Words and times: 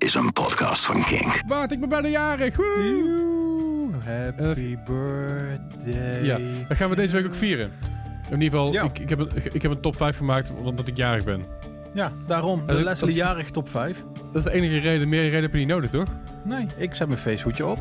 is 0.00 0.14
een 0.14 0.32
podcast 0.32 0.84
van 0.84 1.02
Kink. 1.02 1.42
Bart, 1.46 1.72
ik 1.72 1.80
ben 1.80 1.88
bijna 1.88 2.08
jarig. 2.08 2.56
Woe! 2.56 3.88
Happy 4.04 4.76
birthday. 4.86 6.24
Ja, 6.24 6.38
dat 6.68 6.76
gaan 6.76 6.90
we 6.90 6.96
deze 6.96 7.16
week 7.16 7.26
ook 7.26 7.34
vieren. 7.34 7.70
In 8.30 8.40
ieder 8.40 8.58
geval, 8.58 8.72
Ja. 8.72 8.82
ik, 8.82 8.98
ik, 8.98 9.08
heb 9.08 9.18
een, 9.18 9.30
ik 9.52 9.62
heb 9.62 9.70
een 9.70 9.80
top 9.80 9.96
5 9.96 10.16
gemaakt 10.16 10.52
omdat 10.62 10.86
ik 10.88 10.96
jarig 10.96 11.24
ben. 11.24 11.44
Ja, 11.92 12.12
daarom. 12.26 12.66
De 12.66 12.82
Leslie 12.82 13.14
jarig 13.14 13.50
top 13.50 13.68
5. 13.68 14.04
Dat 14.32 14.34
is 14.34 14.42
de 14.44 14.52
enige 14.52 14.78
reden. 14.78 15.08
Meer 15.08 15.22
reden 15.22 15.42
heb 15.42 15.52
je 15.52 15.58
niet 15.58 15.68
nodig, 15.68 15.90
toch? 15.90 16.08
Nee, 16.44 16.66
ik 16.76 16.94
zet 16.94 17.06
mijn 17.08 17.20
feesthoedje 17.20 17.66
op. 17.66 17.78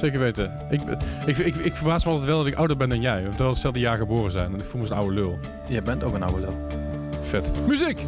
Zeker 0.00 0.18
weten. 0.18 0.52
Ik, 0.70 0.80
ik, 1.26 1.36
ik, 1.38 1.56
ik, 1.56 1.74
verbaas 1.76 2.04
me 2.04 2.10
altijd 2.10 2.28
wel 2.28 2.38
dat 2.38 2.46
ik 2.46 2.54
ouder 2.54 2.76
ben 2.76 2.88
dan 2.88 3.00
jij. 3.00 3.20
Terwijl 3.20 3.36
we 3.38 3.44
hetzelfde 3.44 3.80
jaar 3.80 3.96
geboren 3.96 4.30
zijn. 4.32 4.52
En 4.52 4.58
ik 4.58 4.64
voel 4.64 4.80
me 4.80 4.80
als 4.80 4.90
een 4.90 4.96
oude 4.96 5.14
lul. 5.14 5.38
Jij 5.68 5.82
bent 5.82 6.02
ook 6.04 6.14
een 6.14 6.22
oude 6.22 6.40
lul. 6.40 6.66
Vet. 7.22 7.66
Muziek! 7.66 8.00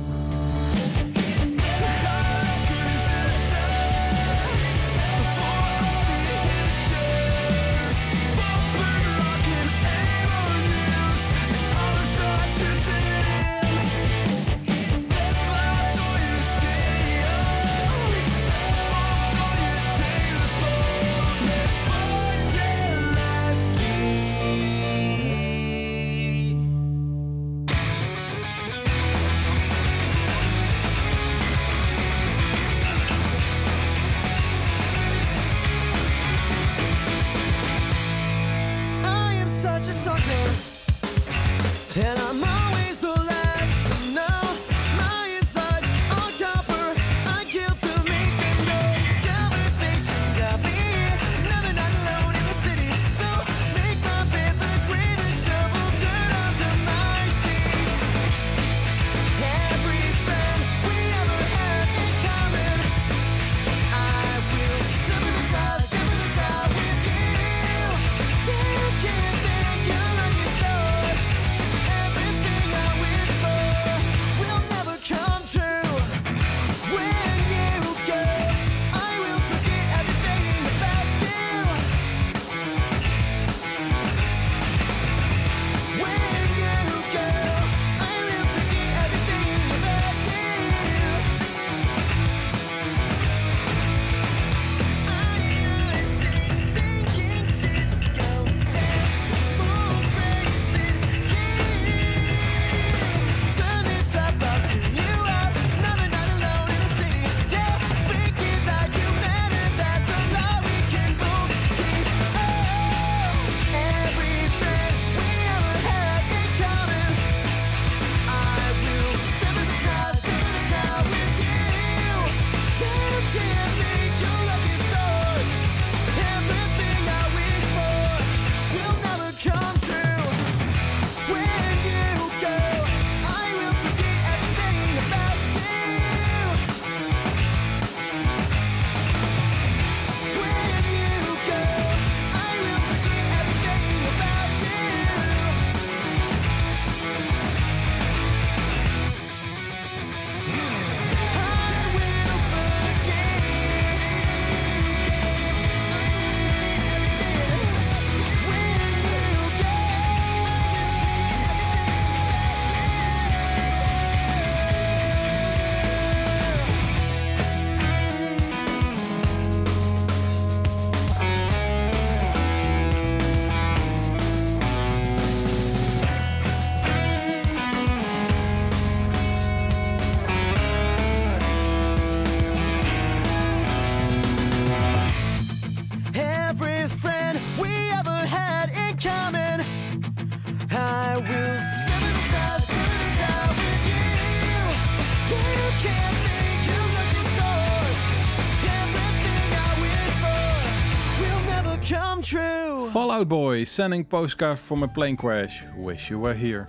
Fallout 203.08 203.28
Boy, 203.28 203.64
sending 203.64 204.04
postcard 204.04 204.58
from 204.58 204.82
a 204.82 204.86
plane 204.86 205.16
crash. 205.16 205.62
Wish 205.76 206.10
you 206.10 206.20
were 206.20 206.34
here. 206.34 206.66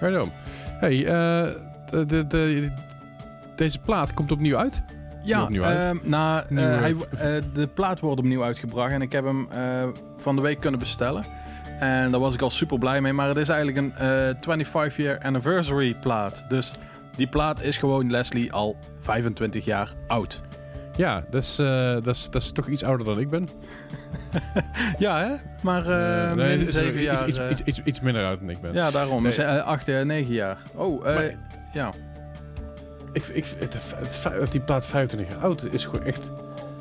Right 0.00 0.20
on. 0.20 0.32
Hey, 0.78 1.06
eh, 1.06 1.54
de, 1.90 2.06
de, 2.06 2.26
de- 2.26 2.70
deze 3.56 3.78
plaat 3.78 4.14
komt 4.14 4.32
opnieuw 4.32 4.56
uit. 4.56 4.82
Ja, 5.22 5.42
opnieuw 5.42 5.62
uit. 5.62 5.78
ehm, 5.78 6.08
nou, 6.10 6.44
eh, 6.48 6.78
hij, 6.78 6.94
eh, 7.10 7.42
de 7.54 7.66
plaat 7.66 8.00
wordt 8.00 8.18
opnieuw 8.18 8.42
uitgebracht 8.42 8.92
en 8.92 9.02
ik 9.02 9.12
heb 9.12 9.24
hem 9.24 9.48
van 10.18 10.36
de 10.36 10.42
week 10.42 10.60
kunnen 10.60 10.80
bestellen. 10.80 11.24
En 11.78 12.10
daar 12.10 12.20
was 12.20 12.34
ik 12.34 12.40
al 12.42 12.50
super 12.50 12.78
blij 12.78 13.00
mee, 13.00 13.12
maar 13.12 13.28
het 13.28 13.36
is 13.36 13.48
eigenlijk 13.48 13.78
een 13.78 13.92
eh 13.96 14.34
25 14.40 14.96
year 14.96 15.18
anniversary 15.18 15.94
plaat. 15.94 16.44
Dus 16.48 16.72
die 17.16 17.28
plaat 17.28 17.60
is 17.62 17.76
gewoon 17.76 18.10
Leslie 18.10 18.52
al 18.52 18.76
25 19.00 19.64
jaar 19.64 19.92
oud. 20.06 20.40
Ja, 21.00 21.24
dat 21.30 21.42
is, 21.42 21.56
dat, 21.56 22.06
is, 22.06 22.30
dat 22.30 22.42
is 22.42 22.52
toch 22.52 22.68
iets 22.68 22.84
ouder 22.84 23.06
dan 23.06 23.18
ik 23.20 23.30
ben. 23.30 23.48
Ja, 24.98 25.18
hè? 25.20 25.32
Maar 25.62 25.86
Eh, 25.86 26.32
nee, 26.36 26.70
zeven 26.70 27.00
jaar. 27.02 27.28
Iets, 27.28 27.38
iets, 27.48 27.60
iets, 27.64 27.80
iets 27.84 28.00
minder 28.00 28.24
oud 28.24 28.40
dan 28.40 28.50
ik 28.50 28.60
ben. 28.60 28.72
ja, 28.72 28.90
daarom. 28.90 29.22
Nee. 29.22 29.32
Dus, 29.34 29.44
acht, 29.44 29.86
negen 29.86 30.32
jaar. 30.32 30.58
Oh, 30.74 31.02
Maar- 31.04 31.34
ja. 31.72 31.90
Ik, 33.12 33.26
ik, 33.26 33.46
het, 33.58 33.72
het 33.96 34.16
feit 34.16 34.40
dat 34.40 34.52
die 34.52 34.60
plaat 34.60 34.86
25 34.86 35.34
jaar 35.34 35.42
oud 35.44 35.64
is, 35.64 35.70
is 35.70 35.84
gewoon 35.84 36.04
echt, 36.04 36.20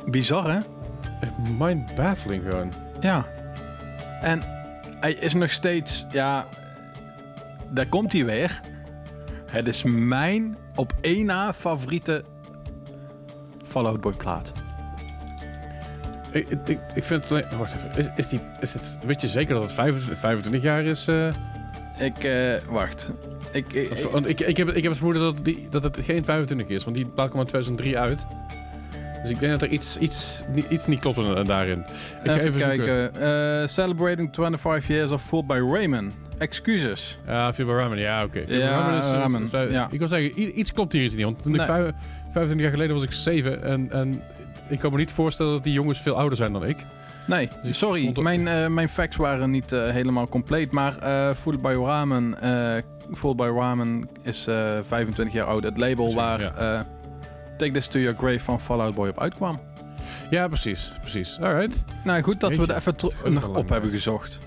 Bizar, 0.05 0.45
hè? 0.51 0.59
echt 1.21 1.31
mind-baffling 1.57 2.43
gewoon. 2.49 2.71
Ja. 2.99 3.25
En 4.21 4.41
hij 4.99 5.13
is 5.13 5.33
nog 5.33 5.51
steeds, 5.51 6.05
ja, 6.11 6.47
daar 7.69 7.87
komt 7.87 8.13
hij 8.13 8.25
weer. 8.25 8.59
Het 9.51 9.67
is 9.67 9.83
mijn 9.83 10.57
op 10.75 10.93
één 11.01 11.25
na 11.25 11.53
favoriete 11.53 12.23
Fallout 13.69 14.01
Boy 14.01 14.11
plaat. 14.13 14.51
Ik, 16.31 16.47
ik, 16.65 16.79
ik 16.95 17.03
vind 17.03 17.23
het 17.23 17.31
alleen... 17.31 17.45
Wacht 17.57 17.73
even. 17.73 17.91
Is, 17.97 18.07
is, 18.15 18.27
die, 18.29 18.39
is 18.59 18.73
het, 18.73 18.99
weet 19.05 19.21
je 19.21 19.27
zeker 19.27 19.53
dat 19.53 19.63
het 19.63 19.73
25 19.73 20.19
25 20.19 20.61
jaar 20.61 20.83
is? 20.83 21.07
eh? 21.07 21.27
Ik, 21.99 22.23
eh, 22.23 22.53
wacht. 22.69 23.11
Ik, 23.51 23.73
ik, 23.73 23.89
ik, 24.25 24.39
ik, 24.39 24.57
heb, 24.57 24.67
ik 24.67 24.75
heb 24.75 24.83
het 24.91 24.95
vermoeden 24.97 25.21
dat, 25.21 25.45
die, 25.45 25.67
dat 25.69 25.83
het 25.83 25.99
geen 26.01 26.23
25 26.25 26.67
is. 26.67 26.83
Want 26.83 26.95
die 26.95 27.05
plaat 27.05 27.29
kwam 27.29 27.41
in 27.41 27.47
2003 27.47 27.97
uit. 27.99 28.25
Dus 29.21 29.31
ik 29.31 29.39
denk 29.39 29.51
dat 29.51 29.61
er 29.61 29.69
iets, 29.69 29.97
iets, 29.97 30.45
iets 30.69 30.85
niet 30.85 30.99
klopt 30.99 31.45
daarin. 31.47 31.79
Ik 31.79 31.85
ga 32.31 32.33
even, 32.33 32.45
even 32.47 32.59
kijken. 32.59 33.15
Eh, 33.61 33.67
celebrating 33.67 34.29
25 34.35 34.87
years 34.87 35.11
of 35.11 35.23
Fooled 35.23 35.47
by 35.47 35.59
Raymond. 35.73 36.13
Excuses. 36.37 37.17
Ja, 37.27 37.53
Phil 37.53 37.67
Ramen, 37.75 37.97
ja, 37.99 38.23
oké. 38.23 38.43
Phil 38.47 38.57
Ja, 38.59 38.69
Ramen 38.69 38.97
is, 38.97 39.05
is- 39.05 39.51
is- 39.51 39.67
is- 39.67 39.71
ja. 39.73 39.87
Ik 39.91 39.99
wil 39.99 40.07
zeggen, 40.07 40.59
iets 40.59 40.71
klopt 40.73 40.93
hier 40.93 41.03
iets 41.03 41.15
niet. 41.15 41.23
Want 41.23 41.41
toen 41.43 41.51
ik 41.51 41.57
Nee. 41.57 41.65
vijf- 41.67 41.91
25 42.29 42.59
jaar 42.59 42.71
geleden 42.71 42.95
was 42.95 43.03
ik 43.03 43.11
7 43.11 43.63
en, 43.63 43.91
en 43.91 44.21
ik 44.67 44.79
kan 44.79 44.91
me 44.91 44.97
niet 44.97 45.11
voorstellen 45.11 45.51
dat 45.51 45.63
die 45.63 45.73
jongens 45.73 46.01
veel 46.01 46.15
ouder 46.15 46.37
zijn 46.37 46.53
dan 46.53 46.65
ik. 46.65 46.85
Nee, 47.27 47.49
Dus 47.63 47.77
sorry. 47.77 48.21
Mijn, 48.21 48.47
eh, 48.47 48.67
mijn 48.67 48.89
facts 48.89 49.15
waren 49.15 49.51
niet 49.51 49.71
eh, 49.71 49.89
helemaal 49.89 50.27
compleet. 50.27 50.71
Maar 50.71 50.97
eh 50.97 51.35
Fooled 51.35 51.61
by 51.61 51.75
Ramen, 51.85 52.37
Fooled 53.13 53.37
by 53.37 53.51
Ramen 53.55 54.09
is 54.21 54.47
eh 54.47 54.77
25 54.81 55.35
jaar 55.35 55.45
oud. 55.45 55.63
Het 55.63 55.77
label 55.77 56.13
waar 56.13 56.41
ja. 56.41 56.85
Take 57.57 57.71
This 57.71 57.87
To 57.87 57.99
Your 57.99 58.17
Grave 58.17 58.39
van 58.39 58.59
Fallout 58.61 58.95
Boy 58.95 59.09
op 59.09 59.19
uitkwam. 59.19 59.59
Ja, 60.29 60.47
precies. 60.47 60.91
precies. 61.01 61.39
Alright. 61.41 61.85
Nou 62.03 62.21
goed 62.21 62.39
dat 62.39 62.55
we 62.55 62.73
er 62.73 62.75
even 62.75 62.95
nog 63.33 63.47
op 63.47 63.53
lang, 63.55 63.69
hebben 63.69 63.89
gezocht. 63.89 64.39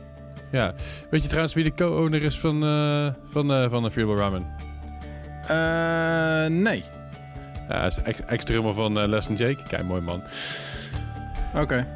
Ja. 0.51 0.75
Weet 1.11 1.23
je 1.23 1.29
trouwens 1.29 1.55
wie 1.55 1.65
de 1.65 1.75
co-owner 1.75 2.23
is 2.23 2.39
van, 2.39 2.61
van, 3.25 3.71
van 3.71 3.91
Phil 3.91 4.17
Ramen? 4.17 4.47
Eh, 5.47 6.47
nee. 6.47 6.85
Ja, 7.73 7.79
hij 7.79 7.87
is 7.87 8.03
ex- 8.03 8.23
ex-drummer 8.27 8.75
van 8.75 9.01
eh 9.01 9.09
Les 9.09 9.29
and 9.29 9.39
Jake. 9.39 9.63
Kijk, 9.69 9.85
mooi 9.85 10.01
man. 10.01 10.23
Oké. 11.55 11.87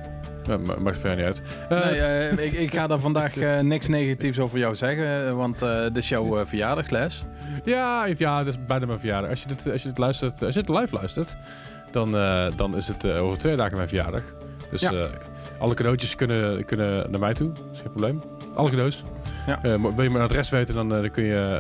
Ma- 0.49 0.75
maakt 0.78 0.99
verder 0.99 1.17
niet 1.17 1.26
uit. 1.26 1.43
Eh, 1.69 1.84
Nee, 1.84 2.00
eh, 2.00 2.46
ik, 2.46 2.52
ik 2.52 2.75
ga 2.75 2.87
daar 2.87 2.99
vandaag 2.99 3.34
niks 3.62 3.88
negatiefs 3.88 4.38
over 4.38 4.58
jou 4.58 4.75
zeggen. 4.75 5.37
Want 5.37 5.58
dit 5.58 5.96
is 5.96 6.08
jouw 6.08 6.46
verjaardag, 6.46 6.90
Les. 6.90 7.23
Ja, 7.64 8.06
ja, 8.17 8.38
het 8.38 8.46
is 8.46 8.64
bijna 8.67 8.87
mijn 8.87 8.99
verjaardag. 8.99 9.31
Als 9.31 9.43
je 9.43 9.49
dit, 9.49 9.73
als 9.73 9.82
je 9.82 9.88
dit 9.88 9.99
luistert, 9.99 10.43
als 10.43 10.55
je 10.55 10.62
dit 10.62 10.76
live 10.78 10.94
luistert, 10.94 11.37
dan, 11.90 12.11
dan 12.56 12.76
is 12.76 12.88
het 12.88 13.06
over 13.06 13.38
twee 13.38 13.56
dagen 13.56 13.76
mijn 13.76 13.88
verjaardag. 13.88 14.23
Dus 14.70 14.81
Ja. 14.81 14.93
alle 15.58 15.75
cadeautjes 15.75 16.14
kunnen, 16.17 16.64
kunnen 16.64 17.11
naar 17.11 17.20
mij 17.20 17.34
toe. 17.34 17.52
Dat 17.52 17.64
is 17.73 17.81
geen 17.81 17.90
probleem. 17.90 18.23
Alle 18.55 18.70
cadeaus. 18.70 19.05
Ja. 19.46 19.78
Wil 19.78 20.02
je 20.02 20.11
mijn 20.11 20.25
adres 20.25 20.49
weten, 20.49 20.75
dan, 20.75 20.88
dan 20.88 21.11
kun 21.11 21.25
je 21.25 21.58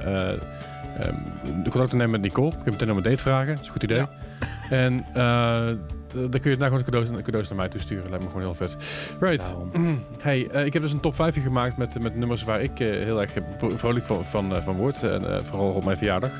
de 1.64 1.70
contact 1.70 1.92
nemen 1.92 2.10
met 2.10 2.20
Nicole. 2.20 2.50
Kun 2.50 2.60
je 2.64 2.70
meteen 2.70 2.90
om 2.90 2.96
een 2.96 3.02
date 3.02 3.22
vragen. 3.22 3.46
Dat 3.52 3.60
is 3.60 3.66
een 3.66 3.72
goed 3.72 3.82
idee. 3.82 3.98
Ja. 3.98 4.08
En 4.70 5.04
eh, 5.14 5.66
dan 6.08 6.30
kun 6.40 6.50
je 6.50 6.56
daarna 6.56 6.64
gewoon 6.66 6.78
de 6.78 6.84
cadeaus, 6.84 7.08
cadeaus 7.22 7.48
naar 7.48 7.56
mij 7.58 7.68
toe 7.68 7.80
sturen. 7.80 8.08
Lijkt 8.10 8.24
me 8.24 8.30
gewoon 8.30 8.44
heel 8.46 8.54
vet. 8.54 8.76
Right. 9.20 9.42
Daarom. 9.72 10.00
Hey, 10.20 10.48
eh, 10.48 10.64
ik 10.64 10.72
heb 10.72 10.82
dus 10.82 10.92
een 10.92 11.00
top 11.00 11.14
5 11.14 11.42
gemaakt 11.42 11.76
met, 11.76 12.02
met 12.02 12.16
nummers 12.16 12.42
waar 12.44 12.60
ik 12.62 12.80
eh, 12.80 12.88
heel 12.88 13.20
erg 13.20 13.32
vro- 13.58 13.76
vrolijk 13.76 14.04
van, 14.04 14.24
van, 14.24 14.62
van 14.62 14.76
word. 14.76 15.02
En 15.02 15.44
vooral 15.44 15.68
op 15.70 15.84
mijn 15.84 15.96
verjaardag. 15.96 16.30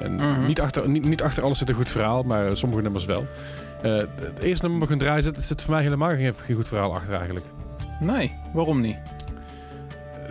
En 0.00 0.14
Mhm. 0.14 0.46
niet, 0.46 0.60
achter, 0.60 0.88
niet, 0.88 1.04
niet 1.04 1.22
achter 1.22 1.42
alles 1.42 1.58
zit 1.58 1.68
een 1.68 1.74
goed 1.74 1.90
verhaal, 1.90 2.22
maar 2.22 2.56
sommige 2.56 2.82
nummers 2.82 3.04
wel. 3.04 3.26
Het 3.82 4.38
eerste 4.40 4.64
nummer 4.64 4.82
we 4.82 4.88
gaan 4.88 4.98
draaien 4.98 5.22
zit, 5.22 5.42
zit 5.42 5.62
voor 5.62 5.74
mij 5.74 5.82
helemaal 5.82 6.08
geen, 6.16 6.34
geen 6.34 6.56
goed 6.56 6.68
verhaal 6.68 6.94
achter 6.94 7.14
eigenlijk. 7.14 7.46
Nee, 8.00 8.34
waarom 8.52 8.80
niet? 8.80 8.96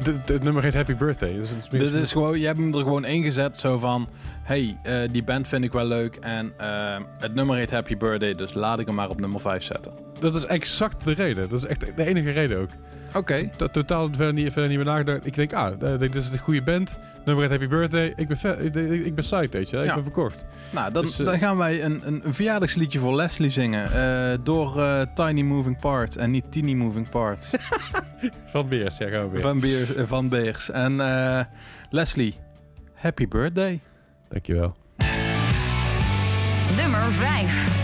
Het- 0.04 0.44
nummer 0.44 0.64
heet 0.64 0.74
Happy 0.74 0.96
Birthday. 0.96 1.34
Dus 1.34 1.50
het 1.50 1.58
is 1.58 1.70
Dit 1.92 1.94
is 1.94 2.12
gewoon, 2.12 2.40
je 2.40 2.46
hebt 2.46 2.58
hem 2.60 2.74
er 2.74 2.80
gewoon 2.80 3.06
ingezet 3.06 3.60
zo 3.60 3.78
van... 3.78 4.10
Hey, 4.44 4.78
eh, 4.84 5.02
die 5.12 5.24
band 5.24 5.48
vind 5.48 5.64
ik 5.64 5.72
wel 5.72 5.86
leuk 5.86 6.16
en 6.16 6.54
eh, 6.58 6.98
het 7.20 7.34
nummer 7.36 7.56
heet 7.56 7.72
Happy 7.72 7.98
Birthday, 7.98 8.36
dus 8.36 8.54
laat 8.54 8.80
ik 8.80 8.86
hem 8.86 8.96
maar 8.96 9.10
op 9.10 9.20
nummer 9.20 9.42
5 9.42 9.64
zetten. 9.64 9.92
Dat 10.20 10.36
is 10.36 10.46
exact 10.46 11.06
de 11.06 11.14
reden. 11.14 11.50
Dat 11.50 11.60
is 11.60 11.66
echt 11.66 11.96
de 11.96 12.06
enige 12.06 12.32
reden 12.32 12.58
ook. 12.60 12.70
Oké. 13.16 13.50
To- 13.56 13.68
Totaal 13.68 14.08
verder 14.12 14.34
niet, 14.34 14.52
verder 14.52 14.68
niet 14.70 14.78
meer 14.78 14.86
nagedacht. 14.88 15.26
Ik 15.26 15.34
denk, 15.34 15.54
ah, 15.54 15.68
eh, 15.68 15.94
ik 15.94 16.00
denk, 16.00 16.14
dit 16.14 16.16
is 16.24 16.30
een 16.30 16.38
goede 16.40 16.62
band. 16.62 16.98
Nummer 17.26 17.50
Happy 17.50 17.68
Birthday. 17.68 18.14
Ik 18.16 18.28
ben, 18.28 18.66
ik, 18.66 18.76
ik, 18.76 19.06
ik 19.06 19.16
ben 19.16 19.24
psyched, 19.24 19.54
weet 19.54 19.70
je. 19.70 19.78
Ik 19.78 19.86
Ja. 19.86 19.94
ben 19.94 20.04
verkocht. 20.04 20.46
Nou, 20.70 20.92
dan, 20.92 21.04
Dus, 21.04 21.20
eh, 21.20 21.26
dan 21.26 21.38
gaan 21.38 21.58
wij 21.58 21.84
een, 21.84 22.02
een, 22.06 22.22
een 22.26 22.34
verjaardagsliedje 22.34 23.00
voor 23.00 23.16
Leslie 23.16 23.50
zingen. 23.50 23.92
eh, 23.94 24.38
door 24.44 24.82
eh, 24.82 25.02
Tiny 25.14 25.42
Moving 25.42 25.80
Parts 25.80 26.16
en 26.18 26.32
niet 26.32 26.52
Teeny 26.52 26.74
Moving 26.74 27.10
Parts. 27.10 27.50
Van 28.48 28.68
Beers, 28.68 28.98
ja, 28.98 29.10
gaan 29.10 29.26
we 29.26 29.32
weer. 29.32 29.42
van, 29.42 29.60
Beers, 29.60 29.90
van 30.06 30.30
Beers. 30.30 30.70
En 30.72 31.00
eh, 31.02 31.40
Leslie, 31.90 32.36
happy 32.94 33.28
birthday. 33.28 33.80
Dankjewel. 34.30 34.76
Nummer 36.78 37.12
5. 37.12 37.75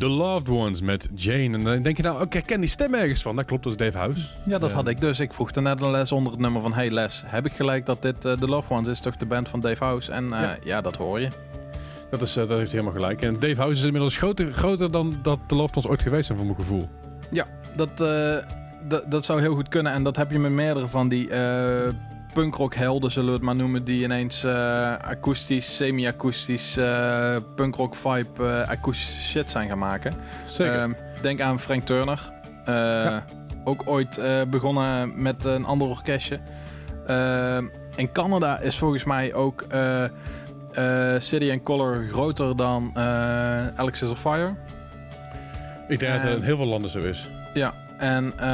The 0.00 0.08
Loved 0.08 0.48
Ones 0.48 0.80
met 0.80 1.08
Jane. 1.14 1.54
En 1.56 1.64
dan 1.64 1.82
denk 1.82 1.96
je 1.96 2.02
nou, 2.02 2.22
oké, 2.22 2.38
ik 2.38 2.46
ken 2.46 2.60
die 2.60 2.68
stem 2.68 2.94
ergens 2.94 3.22
van. 3.22 3.36
Dat 3.36 3.44
klopt, 3.44 3.62
dat 3.62 3.72
is 3.72 3.78
Dave 3.78 3.98
House. 3.98 4.28
Ja, 4.44 4.58
dat 4.58 4.72
had 4.72 4.88
ik 4.88 5.00
dus. 5.00 5.20
Ik 5.20 5.32
vroeg 5.32 5.52
net 5.52 5.80
een 5.80 5.90
les 5.90 6.12
onder 6.12 6.32
het 6.32 6.40
nummer 6.40 6.60
van... 6.60 6.72
Hey 6.72 6.90
Les, 6.90 7.22
heb 7.26 7.46
ik 7.46 7.52
gelijk 7.52 7.86
dat 7.86 8.02
dit 8.02 8.24
eh 8.24 8.32
The 8.32 8.46
Loved 8.48 8.70
Ones 8.70 8.88
is? 8.88 9.00
Toch 9.00 9.16
de 9.16 9.26
band 9.26 9.48
van 9.48 9.60
Dave 9.60 9.84
House? 9.84 10.12
En 10.12 10.32
eh, 10.32 10.40
Ja. 10.40 10.56
ja. 10.64 10.80
dat 10.80 10.96
hoor 10.96 11.20
je. 11.20 11.28
Dat, 12.10 12.20
is, 12.20 12.36
eh, 12.36 12.48
dat 12.48 12.58
heeft 12.58 12.72
helemaal 12.72 12.92
gelijk. 12.92 13.22
En 13.22 13.32
Dave 13.40 13.54
House 13.56 13.80
is 13.80 13.84
inmiddels 13.86 14.16
groter, 14.16 14.52
groter 14.52 14.90
dan 14.90 15.18
dat 15.22 15.38
The 15.46 15.54
Loved 15.54 15.76
Ones 15.76 15.90
ooit 15.90 16.02
geweest 16.02 16.26
zijn, 16.26 16.38
voor 16.38 16.46
mijn 16.46 16.58
gevoel. 16.58 16.88
Ja, 17.30 17.46
dat, 17.76 17.96
dat, 18.88 19.10
dat 19.10 19.24
zou 19.24 19.40
heel 19.40 19.54
goed 19.54 19.68
kunnen. 19.68 19.92
En 19.92 20.02
dat 20.02 20.16
heb 20.16 20.30
je 20.30 20.38
met 20.38 20.52
meerdere 20.52 20.88
van 20.88 21.08
die 21.08 21.28
eh 22.30 22.36
punkrock 22.36 22.74
helden, 22.74 23.10
zullen 23.10 23.28
we 23.28 23.34
het 23.34 23.42
maar 23.42 23.56
noemen. 23.56 23.84
Die 23.84 24.02
ineens 24.04 24.44
eh, 24.44 24.96
akoestisch, 24.96 25.76
semi-akoestisch, 25.76 26.76
eh 26.76 27.36
punkrock 27.54 27.94
vibe, 27.94 28.46
eh, 28.46 28.68
akoestische 28.68 29.20
shit 29.20 29.50
zijn 29.50 29.68
gaan 29.68 29.78
maken. 29.78 30.14
Zeker. 30.46 30.78
Ehm, 30.78 30.92
denk 31.22 31.40
aan 31.40 31.60
Frank 31.60 31.86
Turner. 31.86 32.32
Ja. 32.66 33.24
Ook 33.64 33.82
ooit 33.84 34.20
begonnen 34.50 35.22
met 35.22 35.44
een 35.44 35.64
ander 35.64 35.88
orkestje. 35.88 36.40
Ehm, 37.06 37.64
in 37.96 38.12
Canada 38.12 38.58
is 38.58 38.78
volgens 38.78 39.04
mij 39.04 39.34
ook 39.34 39.66
City 41.18 41.50
and 41.50 41.62
Color 41.62 42.08
groter 42.10 42.56
dan 42.56 42.90
eh 42.94 43.66
Alex 43.76 44.02
is 44.02 44.08
on 44.08 44.16
Fire. 44.16 44.54
ik 45.88 45.98
denk 45.98 46.12
dat 46.12 46.22
het 46.22 46.38
in 46.38 46.44
heel 46.44 46.56
veel 46.56 46.66
landen 46.66 46.90
zo 46.90 46.98
is. 46.98 47.28
Ja, 47.54 47.74
en 48.00 48.32
eh, 48.38 48.46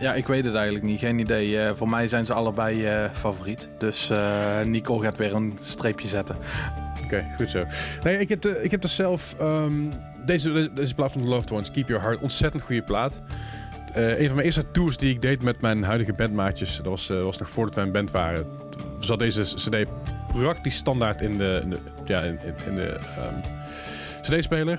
ja, 0.00 0.14
ik 0.14 0.26
weet 0.26 0.44
het 0.44 0.54
eigenlijk 0.54 0.84
niet. 0.84 0.98
Geen 1.00 1.18
idee. 1.18 1.60
Eh, 1.60 1.74
voor 1.74 1.88
mij 1.88 2.08
zijn 2.08 2.24
ze 2.24 2.32
allebei 2.32 2.86
eh, 2.86 3.04
favoriet. 3.12 3.68
Dus 3.78 4.10
Nicole 4.64 5.02
gaat 5.04 5.16
weer 5.16 5.34
een 5.34 5.58
streepje 5.62 6.08
zetten. 6.08 6.36
Oké, 7.04 7.24
goed 7.36 7.50
zo. 7.50 7.64
Nee, 8.02 8.18
ik 8.18 8.28
heb, 8.28 8.44
ik 8.44 8.70
heb 8.70 8.82
er 8.82 8.88
zelf... 8.88 9.34
ehm, 9.38 9.72
deze, 10.26 10.72
deze, 10.72 10.94
plaat 10.94 11.12
van 11.12 11.22
The 11.22 11.28
Loved 11.28 11.50
Ones, 11.50 11.70
Keep 11.70 11.88
Your 11.88 12.02
Heart, 12.02 12.20
ontzettend 12.20 12.62
goede 12.62 12.82
plaat. 12.82 13.22
Een 13.94 14.26
van 14.26 14.34
mijn 14.34 14.46
eerste 14.46 14.70
tours 14.70 14.96
die 14.96 15.10
ik 15.14 15.22
deed 15.22 15.42
met 15.42 15.60
mijn 15.60 15.82
huidige 15.82 16.12
bandmaatjes, 16.12 16.76
dat 16.76 16.86
was, 16.86 17.08
was 17.08 17.38
nog 17.38 17.48
voordat 17.48 17.74
wij 17.74 17.84
een 17.84 17.92
band 17.92 18.10
waren, 18.10 18.46
zat 19.00 19.18
deze 19.18 19.42
cd 19.42 19.86
praktisch 20.26 20.76
standaard 20.76 21.22
in 21.22 21.38
de, 21.38 21.62
ja, 22.04 22.20
in, 22.20 22.38
in- 22.66 22.74
de 22.74 22.98
ehm, 23.16 23.34
cd-speler. 24.22 24.78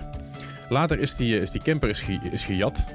Later 0.70 1.00
is 1.00 1.16
die, 1.16 1.40
is 1.42 1.52
die 1.52 1.62
camper 1.62 1.90
is, 1.90 2.04
is 2.32 2.46
gejat. 2.46 2.86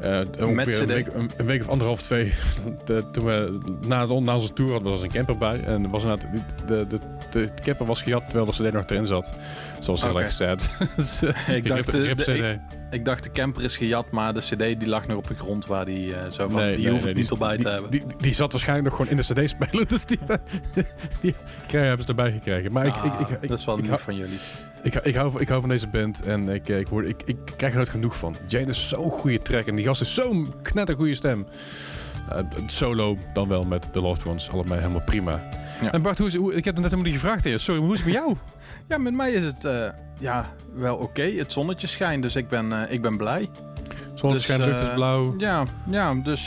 Eh, 0.00 0.20
ongeveer 0.48 0.80
een 0.80 0.86
week, 0.86 1.06
een, 1.14 1.30
een 1.36 1.46
week 1.46 1.60
of 1.60 1.68
anderhalf, 1.68 2.02
twee. 2.02 2.32
de- 2.84 3.04
toen 3.12 3.24
we 3.24 3.58
na, 3.86 4.06
de, 4.06 4.20
na 4.20 4.34
onze 4.34 4.52
tour 4.52 4.70
hadden, 4.70 4.90
was 4.90 4.98
er 5.00 5.04
een 5.06 5.12
camper 5.12 5.36
bij. 5.36 5.60
En 5.64 5.90
was 5.90 6.02
inderdaad, 6.02 6.28
de, 6.66 6.86
de, 6.86 6.98
de, 7.30 7.44
de 7.44 7.48
camper 7.62 7.86
was 7.86 8.02
gejat 8.02 8.30
terwijl 8.30 8.50
de 8.50 8.68
CD 8.68 8.72
nog 8.72 8.84
erin 8.86 9.06
zat. 9.06 9.32
Zoals 9.78 10.02
heel 10.02 10.10
Oké. 10.10 10.20
erg 10.20 10.32
sad. 10.32 10.70
Dus, 10.96 11.22
eh, 11.22 11.56
Ik 11.56 11.68
dacht, 11.68 11.80
rip- 11.88 11.90
de- 11.90 12.02
rip 12.02 12.16
de- 12.16 12.58
CD. 12.58 12.77
Ik 12.90 13.04
dacht 13.04 13.22
de 13.24 13.30
camper 13.32 13.64
is 13.64 13.76
gejat, 13.76 14.10
maar 14.10 14.34
de 14.34 14.40
cd 14.40 14.58
die 14.58 14.88
lag 14.88 15.06
nog 15.06 15.16
op 15.16 15.26
de 15.28 15.34
grond 15.34 15.66
waar 15.66 15.84
die 15.84 16.14
eh, 16.14 16.30
zo 16.30 16.48
van, 16.48 16.60
Nee, 16.60 16.74
die 16.74 16.84
nee, 16.84 16.92
hoef 16.92 17.02
nee, 17.02 17.10
ik 17.10 17.16
niet 17.16 17.30
erbij 17.30 17.56
die, 17.56 17.64
te 17.64 17.70
hebben. 17.70 17.90
Die, 17.90 18.02
die 18.18 18.32
zat 18.32 18.52
waarschijnlijk 18.52 18.88
nog 18.88 18.96
gewoon 18.96 19.10
in 19.10 19.16
de 19.26 19.42
CD-speler. 19.42 19.86
Dus 19.88 20.04
die, 20.06 20.18
die, 21.22 21.34
hebben 21.70 22.00
ze 22.02 22.08
erbij 22.08 22.32
gekregen. 22.32 22.72
Maar 22.72 22.86
ik, 22.86 22.96
ik, 22.96 23.12
ik, 23.12 23.28
ik, 23.40 23.48
dat 23.48 23.58
is 23.58 23.64
wel 23.64 23.76
lief 23.76 23.88
hou, 23.88 24.00
van 24.00 24.16
jullie. 24.16 24.38
ik, 24.82 24.94
ik, 24.94 25.14
hou, 25.14 25.30
van- 25.30 25.40
ik 25.40 25.48
hou 25.48 25.60
van 25.60 25.68
deze 25.70 25.88
band 25.88 26.22
en 26.22 26.48
ik, 26.48 26.68
eh, 26.68 26.78
ik, 26.78 26.88
word, 26.88 27.08
ik, 27.08 27.22
ik 27.24 27.36
krijg 27.56 27.72
er 27.72 27.78
nooit 27.78 27.88
genoeg 27.90 28.16
van. 28.16 28.36
Jane 28.46 28.66
is 28.66 28.88
zo'n 28.88 29.10
goede 29.10 29.42
track 29.42 29.66
en 29.66 29.74
die 29.74 29.84
gast 29.84 30.00
is 30.00 30.14
zo'n 30.14 30.52
knettergoeie 30.62 31.14
stem. 31.14 31.46
Eh, 32.30 32.38
solo 32.66 33.18
dan 33.32 33.48
wel 33.48 33.64
met 33.64 33.92
The 33.92 34.00
Loved 34.00 34.26
Ones. 34.26 34.50
Allebei 34.50 34.80
helemaal 34.80 35.02
prima. 35.04 35.48
Ja. 35.82 35.92
En 35.92 36.02
Bart, 36.02 36.18
hoe 36.18 36.26
is, 36.26 36.34
hoe, 36.34 36.54
ik 36.54 36.64
heb 36.64 36.74
het 36.74 36.82
net 36.82 36.92
helemaal 36.92 37.12
niet 37.12 37.20
gevraagd. 37.20 37.44
Hè. 37.44 37.58
Sorry, 37.58 37.80
maar 37.80 37.88
hoe 37.88 37.96
is 37.98 38.02
het 38.04 38.12
met 38.12 38.22
jou? 38.22 38.36
Ja, 38.88 38.98
met 38.98 39.14
mij 39.14 39.32
is 39.32 39.44
het 39.44 39.64
eh, 39.64 39.88
ja, 40.18 40.44
wel 40.74 40.96
oké. 40.96 41.22
Het 41.22 41.52
zonnetje 41.52 41.86
schijnt, 41.86 42.22
dus 42.22 42.36
ik 42.36 42.48
ben, 42.48 42.72
eh, 42.72 42.92
ik 42.92 43.02
ben 43.02 43.16
blij. 43.16 43.50
Zon 44.14 44.32
Dus, 44.32 44.42
schijnt, 44.42 44.64
lucht 44.64 44.80
is 44.80 44.88
eh, 44.88 44.94
blauw. 44.94 45.34
Ja, 45.38 45.64
ja 45.90 46.14
dus 46.14 46.46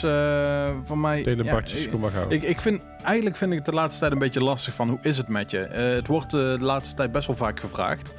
voor 0.84 0.98
mij... 0.98 1.24
Delen 1.24 1.46
ja, 1.46 1.62
kom 1.92 2.00
maar 2.00 2.12
gauw. 2.12 2.30
Ik, 2.30 2.44
ik 2.44 2.62
vind, 2.62 2.82
eigenlijk 3.04 3.36
vind 3.36 3.52
ik 3.52 3.58
het 3.58 3.66
de 3.66 3.74
laatste 3.74 4.00
tijd 4.00 4.12
een 4.12 4.20
beetje 4.20 4.44
lastig 4.44 4.74
van 4.74 4.90
hoe 4.90 5.00
is 5.02 5.18
het 5.18 5.28
met 5.28 5.52
je? 5.52 5.58
Het 5.58 6.08
wordt 6.08 6.32
de 6.32 6.58
laatste 6.60 6.96
tijd 6.96 7.12
best 7.12 7.28
wel 7.28 7.36
vaak 7.36 7.60
gevraagd. 7.60 8.12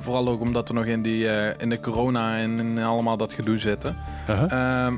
Vooral 0.00 0.28
ook 0.28 0.40
omdat 0.40 0.68
we 0.68 0.74
nog 0.74 0.84
in, 0.84 1.02
die, 1.02 1.26
in 1.56 1.68
de 1.68 1.80
corona 1.80 2.38
en 2.38 2.58
in 2.58 2.78
allemaal 2.78 3.16
dat 3.16 3.32
gedoe 3.32 3.58
zitten. 3.58 3.96
Ehm, 4.26 4.94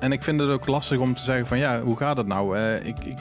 en 0.00 0.12
ik 0.12 0.22
vind 0.22 0.40
het 0.40 0.50
ook 0.50 0.66
lastig 0.66 0.98
om 0.98 1.14
te 1.14 1.22
zeggen 1.22 1.46
van 1.46 1.58
ja, 1.58 1.80
hoe 1.80 1.96
gaat 1.96 2.16
het 2.16 2.26
nou? 2.26 2.58
Ik, 2.58 3.04
ik, 3.04 3.18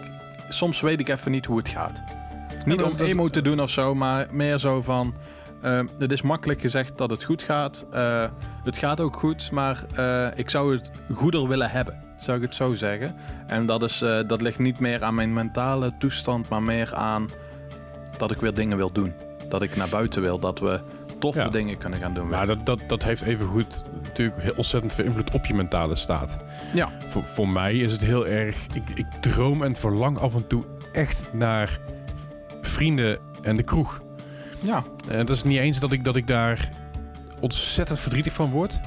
soms 0.50 0.82
weet 0.82 1.00
ik 1.00 1.10
even 1.10 1.32
niet 1.32 1.46
hoe 1.46 1.58
het 1.58 1.70
gaat. 1.70 2.04
Niet 2.66 2.84
om 2.84 2.92
emo 2.98 3.30
te 3.30 3.42
doen 3.42 3.60
of 3.62 3.70
zo, 3.70 3.96
maar 3.96 4.28
meer 4.32 4.58
zo 4.58 4.82
van... 4.82 5.14
ehm, 5.62 5.88
het 6.00 6.12
is 6.12 6.22
makkelijk 6.22 6.62
gezegd 6.62 6.98
dat 6.98 7.10
het 7.10 7.24
goed 7.24 7.42
gaat. 7.44 7.86
Eh, 7.92 8.24
het 8.64 8.78
gaat 8.78 9.00
ook 9.00 9.16
goed, 9.16 9.52
maar 9.52 9.84
eh, 9.96 10.28
ik 10.36 10.50
zou 10.50 10.76
het 10.76 10.92
goeder 11.14 11.48
willen 11.48 11.70
hebben. 11.70 12.04
Zou 12.18 12.38
ik 12.38 12.44
het 12.44 12.56
zo 12.56 12.74
zeggen. 12.74 13.16
En 13.48 13.66
dat, 13.66 13.84
is, 13.84 14.02
eh, 14.02 14.20
dat 14.28 14.42
ligt 14.42 14.60
niet 14.60 14.80
meer 14.80 15.04
aan 15.04 15.16
mijn 15.16 15.34
mentale 15.34 15.94
toestand, 16.00 16.50
maar 16.50 16.64
meer 16.64 16.96
aan 16.96 17.28
dat 18.18 18.32
ik 18.32 18.40
weer 18.40 18.54
dingen 18.54 18.78
wil 18.78 18.92
doen. 18.92 19.14
Dat 19.50 19.62
ik 19.62 19.76
naar 19.76 19.90
buiten 19.90 20.22
wil, 20.22 20.40
dat 20.40 20.60
we 20.60 20.80
toffe 21.20 21.40
Ja. 21.40 21.50
dingen 21.50 21.78
kunnen 21.78 22.00
gaan 22.00 22.14
doen. 22.14 22.28
Maar 22.30 22.48
dat, 22.48 22.66
dat, 22.66 22.80
dat 22.88 23.04
heeft 23.04 23.22
even 23.22 23.46
goed 23.46 23.84
natuurlijk 24.04 24.42
heel 24.42 24.54
ontzettend 24.56 24.94
veel 24.94 25.06
invloed 25.06 25.32
op 25.32 25.46
je 25.46 25.54
mentale 25.54 25.96
staat. 25.96 26.40
Ja. 26.74 26.90
Voor, 27.08 27.24
voor 27.24 27.50
mij 27.50 27.76
is 27.76 27.92
het 27.92 28.02
heel 28.02 28.28
erg. 28.28 28.58
Ik, 28.74 28.90
ik 28.96 29.06
droom 29.22 29.64
en 29.64 29.76
verlang 29.76 30.18
af 30.18 30.36
en 30.36 30.48
toe 30.48 30.64
echt 30.92 31.28
naar 31.34 31.80
vrienden 32.80 33.18
en 33.42 33.56
de 33.56 33.64
kroeg. 33.64 34.02
ja. 34.60 34.84
En 35.08 35.18
het 35.18 35.30
is 35.30 35.44
niet 35.44 35.60
eens 35.60 35.80
dat 35.80 35.92
ik, 35.92 36.04
dat 36.04 36.16
ik 36.16 36.28
daar 36.28 36.70
ontzettend 37.40 38.00
verdrietig 38.00 38.34
van 38.34 38.50
word. 38.50 38.80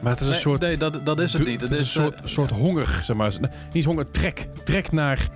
Maar 0.00 0.12
het 0.12 0.20
is 0.20 0.26
een 0.26 0.32
Nee, 0.32 0.40
soort. 0.40 0.60
nee, 0.60 0.76
dat, 0.76 1.06
dat 1.06 1.20
is 1.20 1.32
het 1.32 1.46
niet. 1.46 1.60
Het 1.60 1.70
Het 1.70 1.78
is 1.78 1.78
een 1.78 2.02
soort, 2.02 2.14
eh, 2.14 2.20
soort 2.24 2.50
honger, 2.50 3.00
zeg 3.02 3.16
maar. 3.16 3.32
Niet 3.72 3.84
honger, 3.84 4.10
trek. 4.10 4.46
Trek 4.64 4.92
naar 4.92 5.28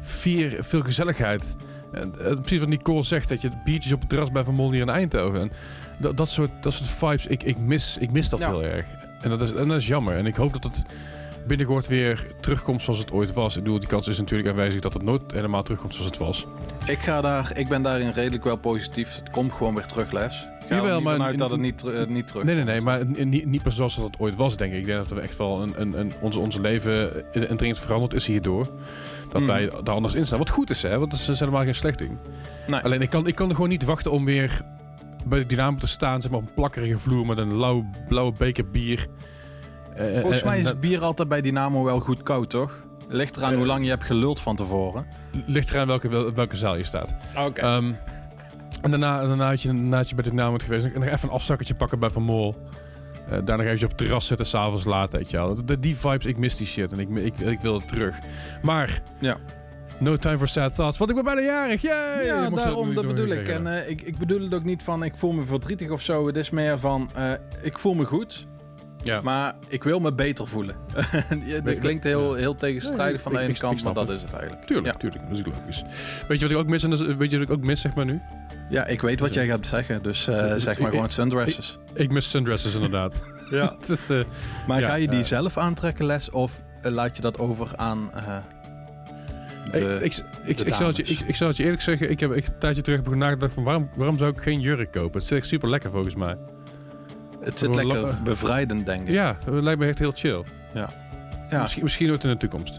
vier, 0.00 0.56
veel 0.60 0.80
gezelligheid. 0.82 1.56
En, 1.92 2.14
eh, 2.24 2.34
precies 2.34 2.58
wat 2.58 2.68
Nicole 2.68 3.02
zegt, 3.02 3.28
dat 3.28 3.40
je 3.40 3.50
biertjes 3.64 3.92
op 3.92 4.00
het 4.00 4.08
terras 4.08 4.30
bij 4.32 4.44
Van 4.44 4.54
Mol 4.54 4.72
hier 4.72 4.80
in 4.80 4.88
Eindhoven. 4.88 5.40
En 5.40 5.50
dat, 5.98 6.16
dat, 6.16 6.28
soort, 6.28 6.50
dat 6.62 6.72
soort 6.72 6.88
vibes, 6.88 7.26
ik, 7.26 7.42
ik, 7.42 7.58
mis, 7.58 7.96
ik 8.00 8.12
mis 8.12 8.28
dat 8.28 8.40
Ja. 8.40 8.48
heel 8.48 8.62
erg. 8.64 8.86
En 9.20 9.30
dat, 9.30 9.42
is, 9.42 9.52
en 9.52 9.68
dat 9.68 9.76
is 9.80 9.86
jammer. 9.86 10.16
En 10.16 10.26
ik 10.26 10.36
hoop 10.36 10.52
dat 10.52 10.64
het 10.64 10.84
binnenkort 11.56 11.86
weer 11.88 12.26
terugkomt 12.40 12.82
zoals 12.82 12.98
het 12.98 13.12
ooit 13.12 13.32
was. 13.32 13.56
Ik 13.56 13.62
bedoel, 13.62 13.78
die 13.78 13.88
kans 13.88 14.08
is 14.08 14.18
natuurlijk 14.18 14.48
aanwezig 14.48 14.80
dat 14.80 14.92
het 14.94 15.02
nooit 15.02 15.32
helemaal 15.32 15.62
terugkomt 15.62 15.94
zoals 15.94 16.08
het 16.10 16.18
was. 16.18 16.46
Ik, 16.86 16.98
ga 16.98 17.20
daar, 17.20 17.52
ik 17.54 17.68
ben 17.68 17.82
daarin 17.82 18.10
redelijk 18.10 18.44
wel 18.44 18.56
positief. 18.56 19.16
Het 19.16 19.30
komt 19.30 19.52
gewoon 19.52 19.74
weer 19.74 19.86
terug, 19.86 20.12
Les. 20.12 20.46
Jawel, 20.68 21.00
maar- 21.00 21.16
vanuit 21.16 21.38
dat 21.38 21.50
het 21.50 21.60
niet, 21.60 21.84
eh, 21.84 22.06
niet 22.06 22.26
terug 22.26 22.44
Nee, 22.44 22.54
nee, 22.54 22.64
nee, 22.64 22.80
maar 22.80 23.06
niet, 23.06 23.46
niet 23.46 23.62
pas 23.62 23.74
zoals 23.76 23.96
het 23.96 24.18
ooit 24.18 24.34
was, 24.36 24.56
denk 24.56 24.72
ik. 24.72 24.78
Ik 24.78 24.84
denk 24.86 24.98
dat 24.98 25.08
we 25.18 25.20
echt 25.20 25.36
wel 25.36 25.62
een, 25.62 25.80
een, 25.80 26.00
een, 26.00 26.12
onze, 26.20 26.40
onze 26.40 26.60
leven 26.60 27.10
een 27.32 27.56
dringend 27.56 27.78
veranderd 27.80 28.14
is 28.14 28.26
hierdoor. 28.26 28.68
Dat 29.32 29.40
Mhm. 29.42 29.50
wij 29.50 29.70
daar 29.84 29.94
anders 29.94 30.14
in 30.14 30.26
staan. 30.26 30.38
Wat 30.38 30.50
goed 30.50 30.70
is, 30.70 30.82
hè? 30.82 30.98
Want 30.98 31.10
dat 31.10 31.20
is, 31.20 31.28
is 31.28 31.38
helemaal 31.38 31.64
geen 31.64 31.74
slecht 31.74 31.98
ding. 31.98 32.10
Nee. 32.66 32.80
Alleen, 32.80 33.02
ik 33.02 33.10
kan, 33.10 33.26
ik 33.26 33.34
kan 33.34 33.48
er 33.48 33.54
gewoon 33.54 33.70
niet 33.70 33.84
wachten 33.84 34.10
om 34.10 34.24
weer 34.24 34.60
bij 35.24 35.38
de 35.38 35.46
dynamo 35.46 35.78
te 35.78 35.88
staan. 35.88 36.20
Zeg 36.20 36.30
maar 36.30 36.40
op 36.40 36.46
een 36.48 36.54
plakkerige 36.54 36.98
vloer 36.98 37.26
met 37.26 37.38
een 37.38 37.56
lauw, 37.56 37.84
blauwe 38.08 38.32
beker 38.38 38.70
bier. 38.70 39.06
Eh, 40.00 40.20
Volgens 40.20 40.42
en- 40.42 40.48
mij 40.48 40.58
is 40.60 40.66
het 40.66 40.80
bier 40.80 41.02
altijd 41.02 41.28
bij 41.28 41.40
Dynamo 41.40 41.84
wel 41.84 42.00
goed 42.00 42.22
koud, 42.22 42.50
toch? 42.50 42.84
Ligt 43.08 43.36
eraan 43.36 43.50
Eh. 43.50 43.56
hoe 43.56 43.66
lang 43.66 43.84
je 43.84 43.90
hebt 43.90 44.04
geluld 44.04 44.40
van 44.40 44.56
tevoren. 44.56 45.06
ligt 45.46 45.70
eraan 45.70 45.86
welke, 45.86 46.08
wel- 46.08 46.32
welke 46.34 46.56
zaal 46.56 46.76
je 46.76 46.84
staat. 46.84 47.14
Oké. 47.38 47.60
Ehm, 47.60 47.92
en 48.82 48.90
daarna, 48.90 49.26
daarna, 49.26 49.48
had 49.48 49.62
je, 49.62 49.68
daarna 49.74 49.96
had 49.96 50.08
je 50.08 50.14
bij 50.14 50.24
de 50.24 50.30
dynamo 50.30 50.56
geweest. 50.64 50.84
En 50.86 50.92
nog 51.00 51.04
even 51.08 51.28
een 51.28 51.34
afzakkertje 51.34 51.74
pakken 51.74 51.98
bij 51.98 52.10
Van 52.10 52.22
Mol. 52.22 52.56
Eh 53.30 53.38
daarna 53.44 53.64
ga 53.64 53.70
je 53.70 53.82
op 53.82 53.88
het 53.88 53.96
terras 53.96 54.26
zitten, 54.26 54.46
s'avonds 54.46 54.84
laat, 54.84 55.12
weet 55.12 55.30
je 55.30 55.36
wel. 55.36 55.64
Dat- 55.64 55.82
Die 55.82 55.96
vibes, 55.96 56.26
ik 56.26 56.36
mis 56.36 56.56
die 56.56 56.66
shit 56.66 56.92
en 56.92 56.98
ik, 56.98 57.08
ik, 57.10 57.38
ik 57.38 57.60
wil 57.60 57.74
het 57.74 57.88
terug. 57.88 58.16
Maar, 58.62 59.02
Ja. 59.20 59.36
no 59.98 60.16
time 60.16 60.38
for 60.38 60.48
sad 60.48 60.74
thoughts, 60.74 60.98
want 60.98 61.10
ik 61.10 61.16
ben 61.16 61.24
bijna 61.24 61.40
jarig, 61.40 61.82
yay! 61.82 62.24
ja, 62.24 62.50
daarom, 62.50 62.94
dat 62.94 63.06
bedoel 63.06 63.26
ik. 63.28 63.48
En 63.48 63.66
eh, 63.66 63.90
ik, 63.90 64.02
ik 64.02 64.18
bedoel 64.18 64.40
het 64.40 64.54
ook 64.54 64.64
niet 64.64 64.82
van 64.82 65.02
ik 65.04 65.16
voel 65.16 65.32
me 65.32 65.44
verdrietig 65.44 65.90
of 65.90 66.02
zo. 66.02 66.26
Het 66.26 66.36
is 66.36 66.50
meer 66.50 66.78
van 66.78 67.10
eh, 67.14 67.32
ik 67.62 67.78
voel 67.78 67.94
me 67.94 68.04
goed, 68.04 68.46
ja. 69.02 69.20
maar 69.20 69.54
ik 69.68 69.84
wil 69.84 70.00
me 70.00 70.12
beter 70.12 70.48
voelen. 70.48 70.76
Dat 71.64 71.78
klinkt 71.78 72.04
heel, 72.04 72.34
heel 72.34 72.54
tegenstrijdig 72.54 73.20
van 73.20 73.32
de 73.32 73.38
ene 73.38 73.52
kant, 73.52 73.84
maar 73.84 73.94
dat 73.94 74.10
is 74.10 74.22
het 74.22 74.32
eigenlijk. 74.32 74.66
Tuurlijk, 74.66 74.98
tuurlijk, 74.98 75.28
dat 75.28 75.38
is 75.38 75.44
logisch. 75.46 75.82
Weet 76.28 76.38
je 76.40 76.44
wat 76.44 76.54
ik 76.54 76.60
ook 76.62 76.66
mis, 76.66 76.82
en 76.82 76.92
is- 76.92 77.00
weet 77.02 77.30
je 77.30 77.38
wat 77.38 77.48
ik 77.48 77.54
ook 77.54 77.62
mis, 77.64 77.80
zeg 77.80 77.94
maar 77.94 78.04
nu? 78.04 78.20
ja, 78.70 78.86
ik 78.86 79.00
weet 79.00 79.20
wat 79.20 79.34
jij 79.34 79.46
gaat 79.46 79.66
zeggen, 79.66 80.02
dus 80.02 80.28
eh, 80.28 80.54
zeg 80.56 80.78
maar 80.78 80.90
gewoon 80.90 81.10
sundresses. 81.10 81.78
Ik 81.94 82.10
mis 82.10 82.30
sundresses 82.30 82.74
inderdaad. 82.74 83.22
Ja. 83.50 83.76
Is, 83.88 84.10
eh, 84.10 84.20
Maar 84.66 84.80
Ja, 84.80 84.88
ga 84.88 84.94
je 84.94 85.08
die 85.08 85.24
zelf 85.24 85.58
aantrekken, 85.58 86.06
Les, 86.06 86.30
of 86.30 86.62
eh, 86.82 86.92
laat 86.92 87.16
je 87.16 87.22
dat 87.22 87.38
over 87.38 87.76
aan 87.76 88.10
de... 89.72 89.98
ik, 90.00 90.22
ik, 90.44 90.60
ik, 90.60 90.74
zal 90.74 90.86
het 90.86 90.96
je, 90.96 91.02
ik, 91.02 91.20
ik 91.20 91.34
zal 91.34 91.48
het 91.48 91.56
je 91.56 91.62
eerlijk 91.62 91.82
zeggen, 91.82 92.10
ik 92.10 92.20
heb 92.20 92.32
ik 92.32 92.44
heb 92.44 92.52
een 92.52 92.58
tijdje 92.58 92.82
terug 92.82 93.02
nagedacht 93.14 93.52
van 93.52 93.64
waarom, 93.64 93.88
waarom 93.96 94.18
zou 94.18 94.32
ik 94.32 94.40
geen 94.40 94.60
jurk 94.60 94.90
kopen? 94.92 95.18
Het 95.18 95.28
zit 95.28 95.38
echt 95.38 95.46
super 95.46 95.68
lekker 95.68 95.90
volgens 95.90 96.14
mij. 96.14 96.36
Het 97.40 97.58
zit 97.58 97.74
lekker 97.74 98.18
bevrijdend, 98.24 98.86
denk 98.86 99.02
ik. 99.02 99.14
Ja, 99.14 99.36
dat 99.44 99.62
lijkt 99.62 99.80
me 99.80 99.86
echt 99.86 99.98
heel 99.98 100.12
chill. 100.14 100.42
Ja. 100.74 100.88
Misschien, 101.60 101.82
misschien 101.82 102.10
ooit 102.10 102.24
in 102.24 102.30
de 102.30 102.36
toekomst. 102.36 102.76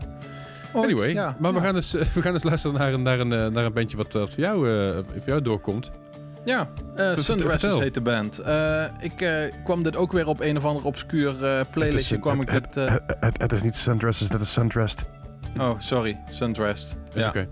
Ooit, 0.73 0.85
Anyway, 0.91 1.13
ja, 1.13 1.35
maar 1.39 1.51
we, 1.53 1.59
ja. 1.59 1.65
gaan 1.65 1.75
eens, 1.75 1.95
eh, 1.95 2.05
we 2.13 2.21
gaan 2.21 2.33
eens 2.33 2.43
luisteren 2.43 2.77
naar, 2.77 2.93
een- 2.93 3.01
naar, 3.01 3.19
een, 3.19 3.33
eh, 3.33 3.47
naar 3.47 3.65
een 3.65 3.73
bandje 3.73 3.97
wat, 3.97 4.15
eh, 4.15 4.21
voor, 4.21 4.39
jou, 4.39 4.65
voor 5.03 5.21
jou 5.25 5.41
doorkomt. 5.41 5.91
Ja. 6.45 6.67
Sundresses 7.15 7.79
heet 7.79 7.93
de 7.93 8.01
band. 8.01 8.41
Ik 8.99 9.51
kwam 9.63 9.83
dit 9.83 9.95
ook 9.95 10.11
weer 10.11 10.27
op 10.27 10.39
een 10.41 10.57
of 10.57 10.65
ander 10.65 10.83
obscuur 10.83 11.35
playlistje. 11.71 12.19
kwam 12.19 12.41
ik 12.41 12.49
het, 12.49 12.73
dit... 12.73 12.77
eh, 12.87 12.91
het, 12.91 13.15
het, 13.19 13.41
het 13.41 13.51
is 13.51 13.61
niet 13.63 13.75
sundresses, 13.75 14.27
dat 14.27 14.41
is 14.41 14.53
sundressed. 14.53 15.05
oh, 15.59 15.79
sorry. 15.79 16.19
Sundressed. 16.29 16.95
Is 17.13 17.21
Ja. 17.23 17.27
oké. 17.27 17.47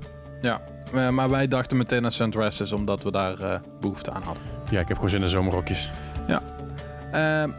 Eh, 0.93 1.09
maar 1.09 1.29
wij 1.29 1.47
dachten 1.47 1.77
meteen 1.77 2.05
aan 2.05 2.11
Sundresses, 2.11 2.71
omdat 2.71 3.03
we 3.03 3.11
daar 3.11 3.39
eh, 3.39 3.59
behoefte 3.79 4.11
aan 4.11 4.23
hadden. 4.23 4.43
Ja, 4.69 4.79
ik 4.79 4.87
heb 4.87 4.95
gewoon 4.95 5.09
zin 5.11 5.21
in 5.21 5.27
zomerrokjes. 5.27 5.89
Eh, 6.27 6.37